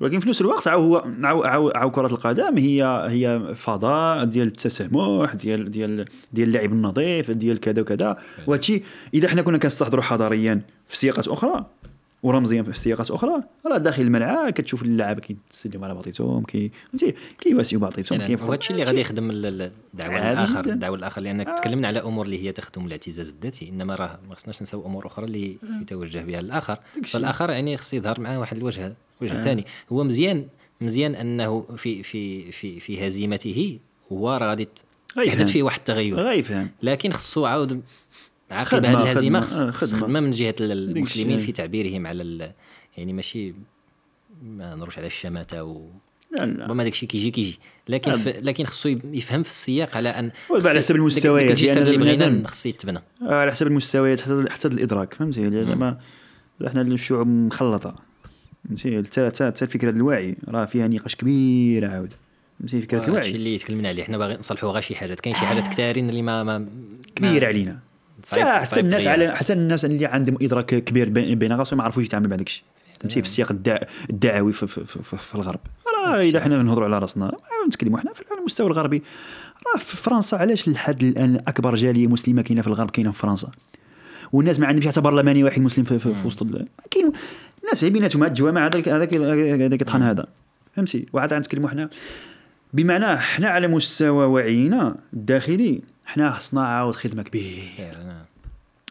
[0.00, 4.46] ولكن في نفس الوقت عاو هو عاو, عاو, عاو كرة القدم هي هي فضاء ديال
[4.46, 8.16] التسامح ديال ديال ديال اللعب النظيف ديال كذا وكذا.
[8.46, 8.82] وهادشي
[9.14, 11.66] إذا حنا كنا كنستحضروا حضاريا في سياقات أخرى
[12.22, 17.80] ورمزيا في سياقات أخرى راه داخل الملعب كتشوف اللعابه كيتسلموا على بعضياتهم كي فهمتي؟ كيواسيو
[17.80, 18.48] بعضياتهم فعلا كيفرحوا.
[18.48, 20.66] وهذا الشيء اللي غادي يخدم ال- ال- الدعوة الآخر.
[20.72, 24.62] الدعوة الآخر لانك تكلمنا على أمور اللي هي تخدم الاعتزاز الذاتي إنما راه ما خصناش
[24.62, 26.78] نساو أمور أخرى اللي يتوجه بها الآخر.
[27.06, 28.92] فالآخر يعني خص يظهر معاه واحد الوجه
[29.22, 29.66] وجه ثاني.
[29.92, 30.46] هو مزيان
[30.80, 33.78] مزيان أنه في في في في هزيمته
[34.12, 34.68] هو راه غادي.
[35.16, 36.16] يحدث فيه واحد التغير.
[36.16, 36.70] غيفهم.
[36.82, 37.82] لكن خصو عاود
[38.50, 39.70] عقب هذه الهزيمة خص آه،.
[39.70, 40.20] خدمة.
[40.20, 41.46] من جهة ال- المسلمين الشيء.
[41.46, 42.52] في تعبيرهم على
[42.96, 43.54] يعني ماشي
[44.42, 45.86] ما نروش على الشماتة و
[46.40, 47.58] ربما داك الشيء كيجي كيجي.
[47.88, 51.78] لكن في لكن خصو يفهم في السياق على أن وعلى خص- حسب المستويات، داك لأن
[51.82, 53.02] اللي بغينا خصو يتبنى.
[53.22, 55.98] على حسب المستويات حتى حتى الإدراك فهمتي؟ زعما
[56.66, 57.94] إحنا الشعوب مخلطة
[58.68, 62.12] فهمتي؟ حتى فكره الوعي راه فيها نقاش كبير عاود
[62.60, 63.30] فهمتي؟ فكرة هادشي الوعي.
[63.30, 64.04] اللي تكلمنا عليه.
[64.04, 66.66] حنا باغي نصلحوا غير شي حاجات كاين شي حاجات كثارين اللي ما ما
[67.16, 67.78] كبيرة ما- علينا.
[68.24, 69.06] صعيب- حتى الناس.
[69.06, 72.64] على حتى الناس اللي عندهم إدراك كبير بين راسهم ما يعرفوش يتعاملوا مع داك الشيء
[73.00, 75.60] فهمتي؟ في السياق الدع- الدعوي في, في, في, في, الغرب.
[76.06, 79.02] راه إذا حنا نهضروا على راسنا آه، نتكلموا حنا في المستوى الغربي.
[79.74, 83.48] راه في فرنسا علاش لحد الآن أكبر جالية مسلمة كاينة في الغرب كاينة في فرنسا؟
[84.32, 86.46] والناس ما عندهمش حتى برلماني واحد مسلم في, في, في وسط
[86.90, 87.12] كاين
[87.64, 90.26] الناس بيناتهم هاد الجوامع هذاك هذاك هذاك الطحن هذا.
[90.76, 91.88] فهمتي؟ وعاد غنتكلموا حنا.
[92.72, 97.62] بمعنى حنا على مستوى وعينا الداخلي حنا خصنا عاود خدمة كبيرة.
[97.78, 98.24] فعلا.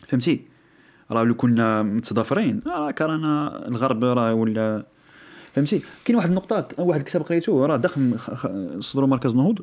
[0.08, 0.42] فهمتي؟
[1.12, 4.86] راه لو كنا متضافرين راه رانا الغرب راه ولا
[5.56, 8.18] فهمتي؟ كاين واحد النقطة واحد الكتاب قريته راه ضخم
[8.80, 9.60] صدروا مركز نهوض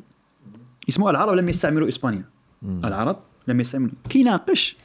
[0.89, 2.23] اسمه العرب لم يستعمروا إسبانيا.
[2.63, 4.77] العرب لم يستعمروا كيناقش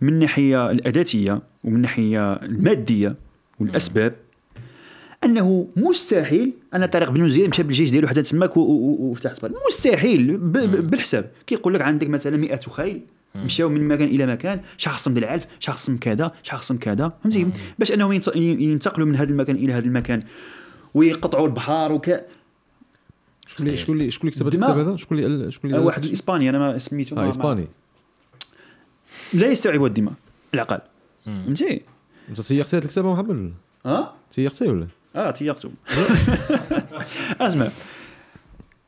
[0.00, 3.16] من الناحيه الأداتية ومن الناحيه المادية
[3.60, 4.16] والأسباب.
[5.24, 10.52] انه مستحيل ان طارق بن زياد مشى بالجيش ديالو حتى تماك وفتح اسبانيا مستحيل ب-
[10.52, 11.30] ب- بالحساب.
[11.46, 13.00] كيقول لك عندك مثلا 100 خيل
[13.36, 17.12] مشاو من مكان إلى مكان شخص من العلف شخص من كذا شخص من كذا.
[17.22, 17.46] فهمتي؟
[17.78, 20.22] باش أنهم ينت- ينتقلوا من هذا المكان إلى هذا المكان
[20.94, 22.06] ويقطعوا البحار وك
[23.46, 24.46] شكون اللي شكون اللي شكون اللي كتب.
[24.46, 27.66] الكتاب هذا؟ شكون اللي شكون اللي واحد الإسباني أنا ما سميته آه ما- إسباني.
[29.34, 30.12] لا يستوعب الدماء
[30.54, 30.78] العقل.
[31.26, 31.80] فهمتي؟
[32.28, 33.50] أنت تيقتي هذا الكتاب محمد؟ ولا
[33.86, 34.86] ها؟ تيقتي ولا
[35.18, 35.70] آه تيقتو
[37.40, 37.68] اسمع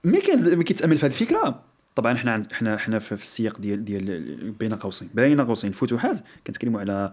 [0.05, 1.63] ملي كان كيتأمل في هذه الفكرة؟
[1.95, 5.09] طبعا حنا عند حنا حنا في السياق ديال ديال بين قوسين.
[5.15, 5.71] بين قوسين.
[5.71, 7.13] الفتوحات كنتكلموا على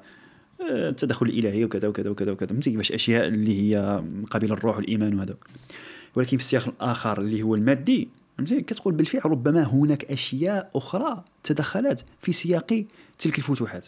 [0.61, 2.49] آه، التدخل الإلهي وكذا وكذا وكذا وكذا.
[2.49, 5.35] فهمتي كيفاش أشياء اللي هي من قبيل الروح والإيمان وهذا.
[6.15, 12.05] ولكن في السياق الآخر اللي هو المادي فهمتي؟ كتقول بالفعل ربما هناك أشياء أخرى تدخلت
[12.21, 12.85] في سياق
[13.19, 13.87] تلك الفتوحات.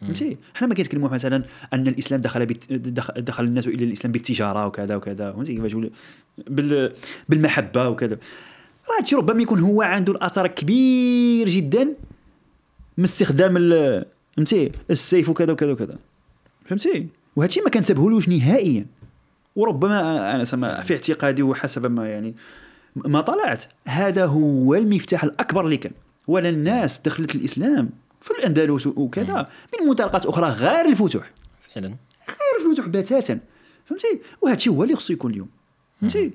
[0.00, 1.42] فهمتي؟ حنا ما كنتكلموا مثلا
[1.72, 2.72] أن الإسلام دخل بت...
[3.18, 5.76] دخل, الناس إلى الإسلام بالتجارة وكذا وكذا فهمتي كيفاش
[6.48, 6.92] بال...
[7.28, 8.18] بالمحبة وكذا.
[8.88, 11.84] راه هادشي ربما يكون هو عنده الأثر كبير جدا
[12.98, 13.54] من استخدام
[14.36, 15.96] فهمتي؟ السيف وكذا وكذا وكذا.
[16.64, 18.86] فهمتي؟ وهادشي ما كنتبهولوش نهائيا.
[19.56, 22.34] وربما أنا سما في اعتقادي وحسب ما يعني
[22.96, 25.92] ما طلعت هذا هو المفتاح الأكبر اللي كان.
[26.26, 27.90] ولا الناس دخلت الإسلام
[28.26, 29.48] في الأندلس وكذا
[29.80, 31.30] من منطلقات أخرى غير الفتوح.
[31.74, 31.88] فعلا.
[32.28, 33.38] غير الفتوح بتاتا
[33.86, 35.48] فهمتي؟ وهذا الشيء هو اللي خصو يكون اليوم
[36.00, 36.30] فهمتي؟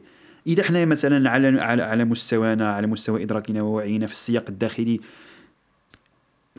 [0.48, 5.00] إذا حنا مثلا على على على مستوانا على مستوى إدراكنا ووعينا في السياق الداخلي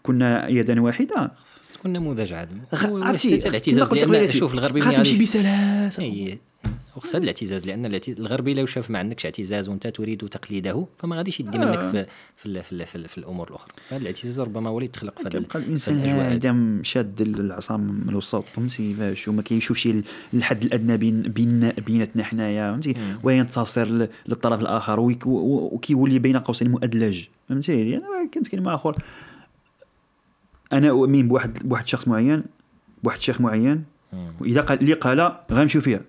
[0.03, 1.33] كنا يدا واحدة.
[1.74, 6.03] تكون نموذج عاد غ- هو- هو عرفتي الاعتزاز قلت لأن شوف الغربي غتمشي بسلاسة.
[6.03, 6.39] اي
[6.97, 11.40] وخص هذا الاعتزاز لأن الغربي لو شاف ما عندكش اعتزاز وأنت تريد تقليده فما غاديش
[11.40, 13.70] يدي منك في في, ال- في, ال- في, ال- في الأمور الأخرى.
[13.88, 15.99] فهذا الاعتزاز ربما هو اللي يتخلق في هذا في الانسان.
[15.99, 22.24] هذا شاد العصا من الوسط فهمتي؟ كيفاش وما كيشوفش ال- الحد الأدنى بين بين بيناتنا
[22.24, 28.97] حنايا فهمتي؟ وينتصر للطرف الآخر وكيولي بين قوسين مؤدلج فهمتي؟ لأن ما كنت كلمه آخر.
[30.72, 32.43] أنا أؤمن بواحد بواحد الشخص معين
[33.03, 33.84] بواحد الشيخ معين.
[34.40, 36.01] وإذا قال اللي قال غنمشيو فيها.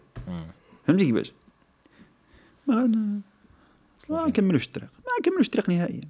[0.88, 1.32] فهمتي كيفاش؟
[2.68, 3.22] ما غن-
[4.10, 4.90] ما نكملوش الطريق.
[5.06, 6.02] ما نكملوش الطريق نهائيا.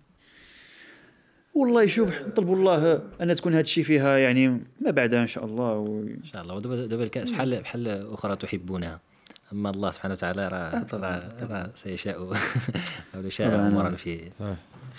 [1.55, 4.47] والله شوف نطلبوا الله أن تكون هذا الشيء فيها يعني
[4.81, 6.01] ما بعدها إن شاء الله و...
[6.01, 6.55] إن شاء الله.
[6.55, 8.99] ودابا دابا الكاس بحال بحال أخرى تحبونها.
[9.53, 12.19] أما الله سبحانه وتعالى راه راه راه سيشاء.
[13.15, 13.67] أو شاء.
[13.67, 14.29] امورا في.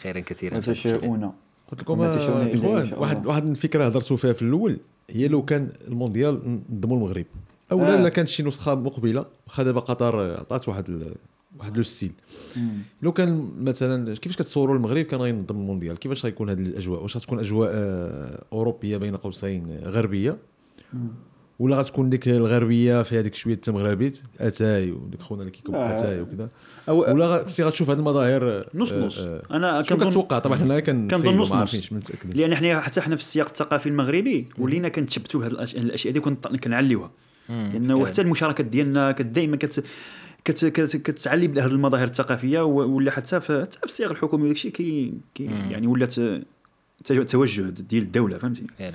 [0.03, 0.59] خيرا كثيرا.
[0.59, 0.95] الشيء.
[0.95, 1.33] وتشاءون
[1.71, 3.27] قلت لكم تشاءون إخوان واحد.
[3.27, 4.79] واحد الفكرة هضرتوا فيها في الأول
[5.11, 7.27] هي لو كان المونديال نظموا المغرب.
[7.73, 7.97] أو آه.
[7.97, 9.27] لا لا كانت شي نسخة مقبلة.
[9.47, 11.15] واخا دابا قطر عطات واحد ال-
[11.59, 12.13] واحد le style
[13.03, 17.39] لو كان مثلا كيفاش كتصوروا المغرب كان غينظم المونديال؟ كيفاش غيكون هذه الأجواء؟ واش غتكون
[17.39, 20.37] أجواء آه، أوروبية بين قوسين غربية؟
[21.59, 25.95] ولا غتكون ديك الغربية فيها ديك شوية تمغربيت؟ أتاي وديك خونا اللي كيكون آه.
[25.95, 26.47] أتاي وكذا
[26.87, 29.19] أو- ولا غتمشي غتشوف هذه المظاهر آه، نص آه، نص.
[29.21, 31.93] آه، أنا كنظن كتوقع؟ طبعا حنا كنظن نص نص.
[32.35, 36.19] لأن حنا حتى حنا في السياق الثقافي المغربي ولينا كنتشبتوا هذه الأش- الأشياء هذه
[36.57, 37.11] كنعليوها.
[37.49, 39.85] لأنه حتى المشاركات ديالنا دائما كت
[40.45, 44.71] كت كت كتعلي بهذه المظاهر الثقافية ولا حتى في حتى في السياق الحكومي وداك الشيء
[44.73, 46.13] كي, كي يعني ولات
[47.05, 48.93] تو- توجه ديال الدولة فهمتي؟ آه.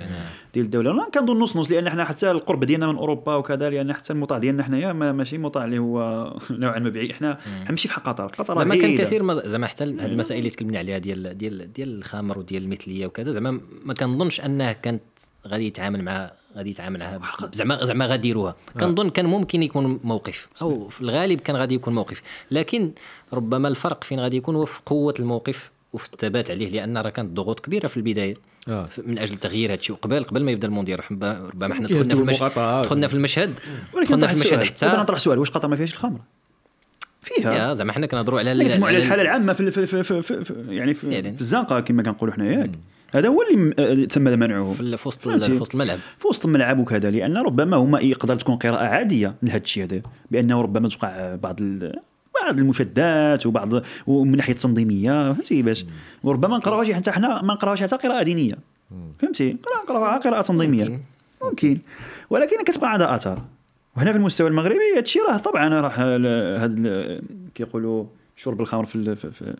[0.54, 0.92] ديال الدولة.
[0.92, 4.38] لا كنظن نص نص لأن حنا حتى القرب ديالنا من أوروبا وكذا لأن حتى المطاع
[4.38, 6.00] ديالنا حنايا ما ماشي مطاع اللي هو
[6.50, 7.12] نوعا ما بعيد.
[7.12, 8.26] حنا حنمشي في قطر.
[8.26, 8.98] قطر زعما كان.
[8.98, 13.06] كثير ما- زعما حتى هاد المسائل اللي تكلمنا عليها ديال ديال ديال الخمر وديال المثلية
[13.06, 15.02] وكذا زعما ما كنظنش انه كانت
[15.48, 17.20] غادي يتعامل مع غادي يتعامل
[17.52, 20.48] زعما زعما غاديروها كنظن كان ممكن يكون موقف.
[20.62, 22.22] أو في الغالب كان غادي يكون موقف.
[22.50, 22.90] لكن
[23.32, 27.36] ربما الفرق فين غادي يكون هو في قوة الموقف وفي الثبات عليه لأن راه كانت
[27.36, 28.34] ضغوط كبيرة في البداية.
[28.68, 28.88] آه.
[29.06, 32.42] من أجل تغيير هذا الشيء وقبل قبل ما يبدأ المونديال ربما حنا دخلنا في المشهد
[32.42, 32.86] المقاطعات.
[32.86, 33.60] دخلنا في المشهد.
[33.94, 34.86] دخلنا نطرح في المشهد حتى.
[34.86, 36.20] نطرح سؤال واش قطر ما فيهاش الخمر؟
[37.22, 37.54] فيها.
[37.54, 41.10] يا زعما حنا كنهضروا على على الحالة العامة في في في, في, في, يعني في,
[41.10, 41.32] فعلاً.
[41.34, 42.70] في الزنقة كما كنقولوا حنا ياك
[43.12, 44.72] هذا هو اللي آه، تم منعه.
[44.72, 45.98] في وسط في وسط الملعب.
[46.18, 50.60] في وسط الملعب وكذا لأن ربما هما يقدر تكون قراءة عادية لهذا الشيء هذا بأنه
[50.62, 51.56] ربما توقع بعض.
[52.42, 55.84] بعض المشادات وبعض ومن ناحية تنظيمية فهمتي؟ كيفاش
[56.22, 58.54] وربما نقراوهاش حتى حنا ما نقراوهاش حتى قراءة دينية
[59.18, 60.84] فهمتي؟ قراءه نقراوها قراءة تنظيمية.
[60.84, 61.00] ممكن.
[61.42, 61.78] ممكن.
[62.30, 63.42] ولكن كتبقى عندها آثار.
[63.96, 65.88] وهنا في المستوى المغربي هذا الشيء راه طبعا راه
[66.64, 67.20] هذا
[67.54, 68.04] كيقولوا
[68.36, 69.54] شرب الخمر في, ال- في, في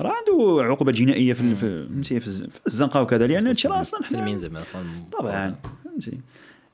[0.00, 3.80] راه عنده عقوبات جنائية في فهمتي في الز- في الزنقة وكذا لأن هذا الشيء راه
[3.80, 4.82] أصلا حنا- زعما أصلا
[5.12, 6.20] طبعا فهمتي.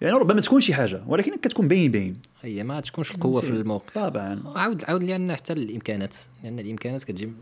[0.01, 3.95] يعني ربما تكون شي حاجة ولكن كتكون باين باين هي ما تكونش القوة في الموقف.
[3.99, 4.43] طبعا.
[4.57, 7.33] عاود عاود لأن حتى الإمكانات لأن الإمكانات كتجي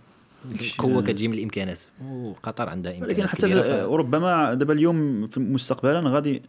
[0.61, 6.43] القوة كتجي من الإمكانات وقطر عندها إمكانات ولكن حتى وربما دابا اليوم في مستقبلا غادي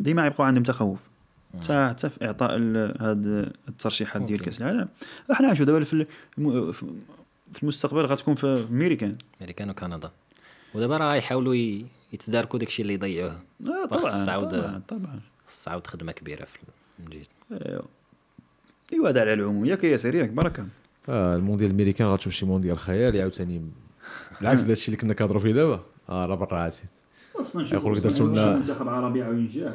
[0.00, 1.00] ديما يبقوا عندهم تخوف.
[1.62, 2.50] حتى حتى في إعطاء
[3.00, 4.88] هاد الترشيحات ديال كأس العالم.
[5.32, 6.06] إحنا نشوف دابا في
[7.52, 10.10] في المستقبل غتكون في ميريكان أمريكان وكندا.
[10.74, 11.54] ودابا راه يحاولوا
[12.12, 13.40] يتداركوا داك الشيء اللي يضيعوه.
[13.68, 15.20] آه طبعا طبعا طبعا.
[15.46, 16.58] خص خدمة كبيرة في
[16.98, 17.22] من جهه
[17.68, 17.82] ايوا
[18.92, 19.64] ايوا هذا على العموم.
[19.64, 20.66] ياك يا ياك بركه
[21.08, 23.62] آه المونديال الأمريكان غتشوف شي مونديال خيالي عاوتاني
[24.40, 25.80] بالعكس داك الشيء اللي كنا كنهضروا فيه دابا.
[26.08, 26.88] آه راه برا عاتين
[27.72, 29.72] يقول لك درتوا لنا- منتخب عربي عاود ينجح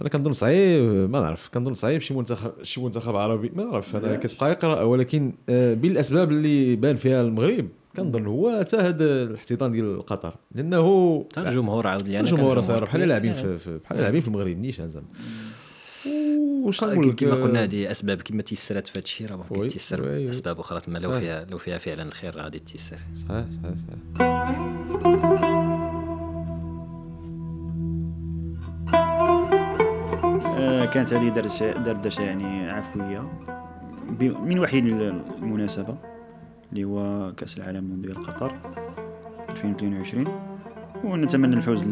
[0.00, 4.16] أنا كنظن صعيب ما نعرف كنظن صعيب شي منتخب شي منتخب عربي ما نعرف أنا
[4.16, 9.70] كتبقى قراءه ولكن آه بين الاسباب اللي بان فيها المغرب كنظن هو حتى هذا الاحتضان
[9.70, 13.32] ديال قطر لأنه حتى الجمهور عاود لي الجمهور صغير بحال لاعبين
[13.84, 15.06] بحال لاعبين في المغرب نيشان زعما.
[16.62, 20.30] واش نقول كما قلنا هذه أسباب كما تيسرات في هذا الشيء راه ممكن تيسر.
[20.30, 21.20] أسباب أخرى تما لو.
[21.20, 22.98] فيها لو فيها فعلا الخير غادي تيسر.
[23.14, 25.47] صحيح صحيح صحيح.
[30.92, 33.28] كانت هذه دردشه دردشة يعني عفوية.
[34.20, 35.94] من وحيد المناسبة
[36.72, 38.52] اللي هو كأس العالم مونديال قطر
[39.50, 40.26] 2022
[41.04, 41.82] ونتمنى الفوز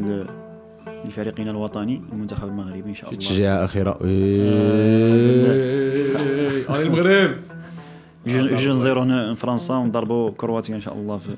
[1.05, 3.19] لفريقنا الوطني المنتخب المغربي إن شاء الله.
[3.21, 3.97] تشجيعه اخيره آه،
[6.77, 7.37] اي المغرب.
[8.27, 11.37] جوج جوج زيرو ن- فرنسا ونضربوا كرواتيا إن شاء الله في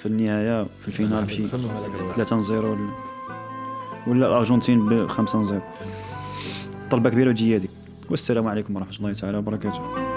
[0.00, 2.78] في النهاية في ال finale بشي 3 0
[4.06, 5.62] ولا الأرجنتين ب 5 0
[6.90, 7.70] طلبة كبيرة وتجي هذيك
[8.10, 10.07] والسلام عليكم ورحمة الله تعالى وبركاته.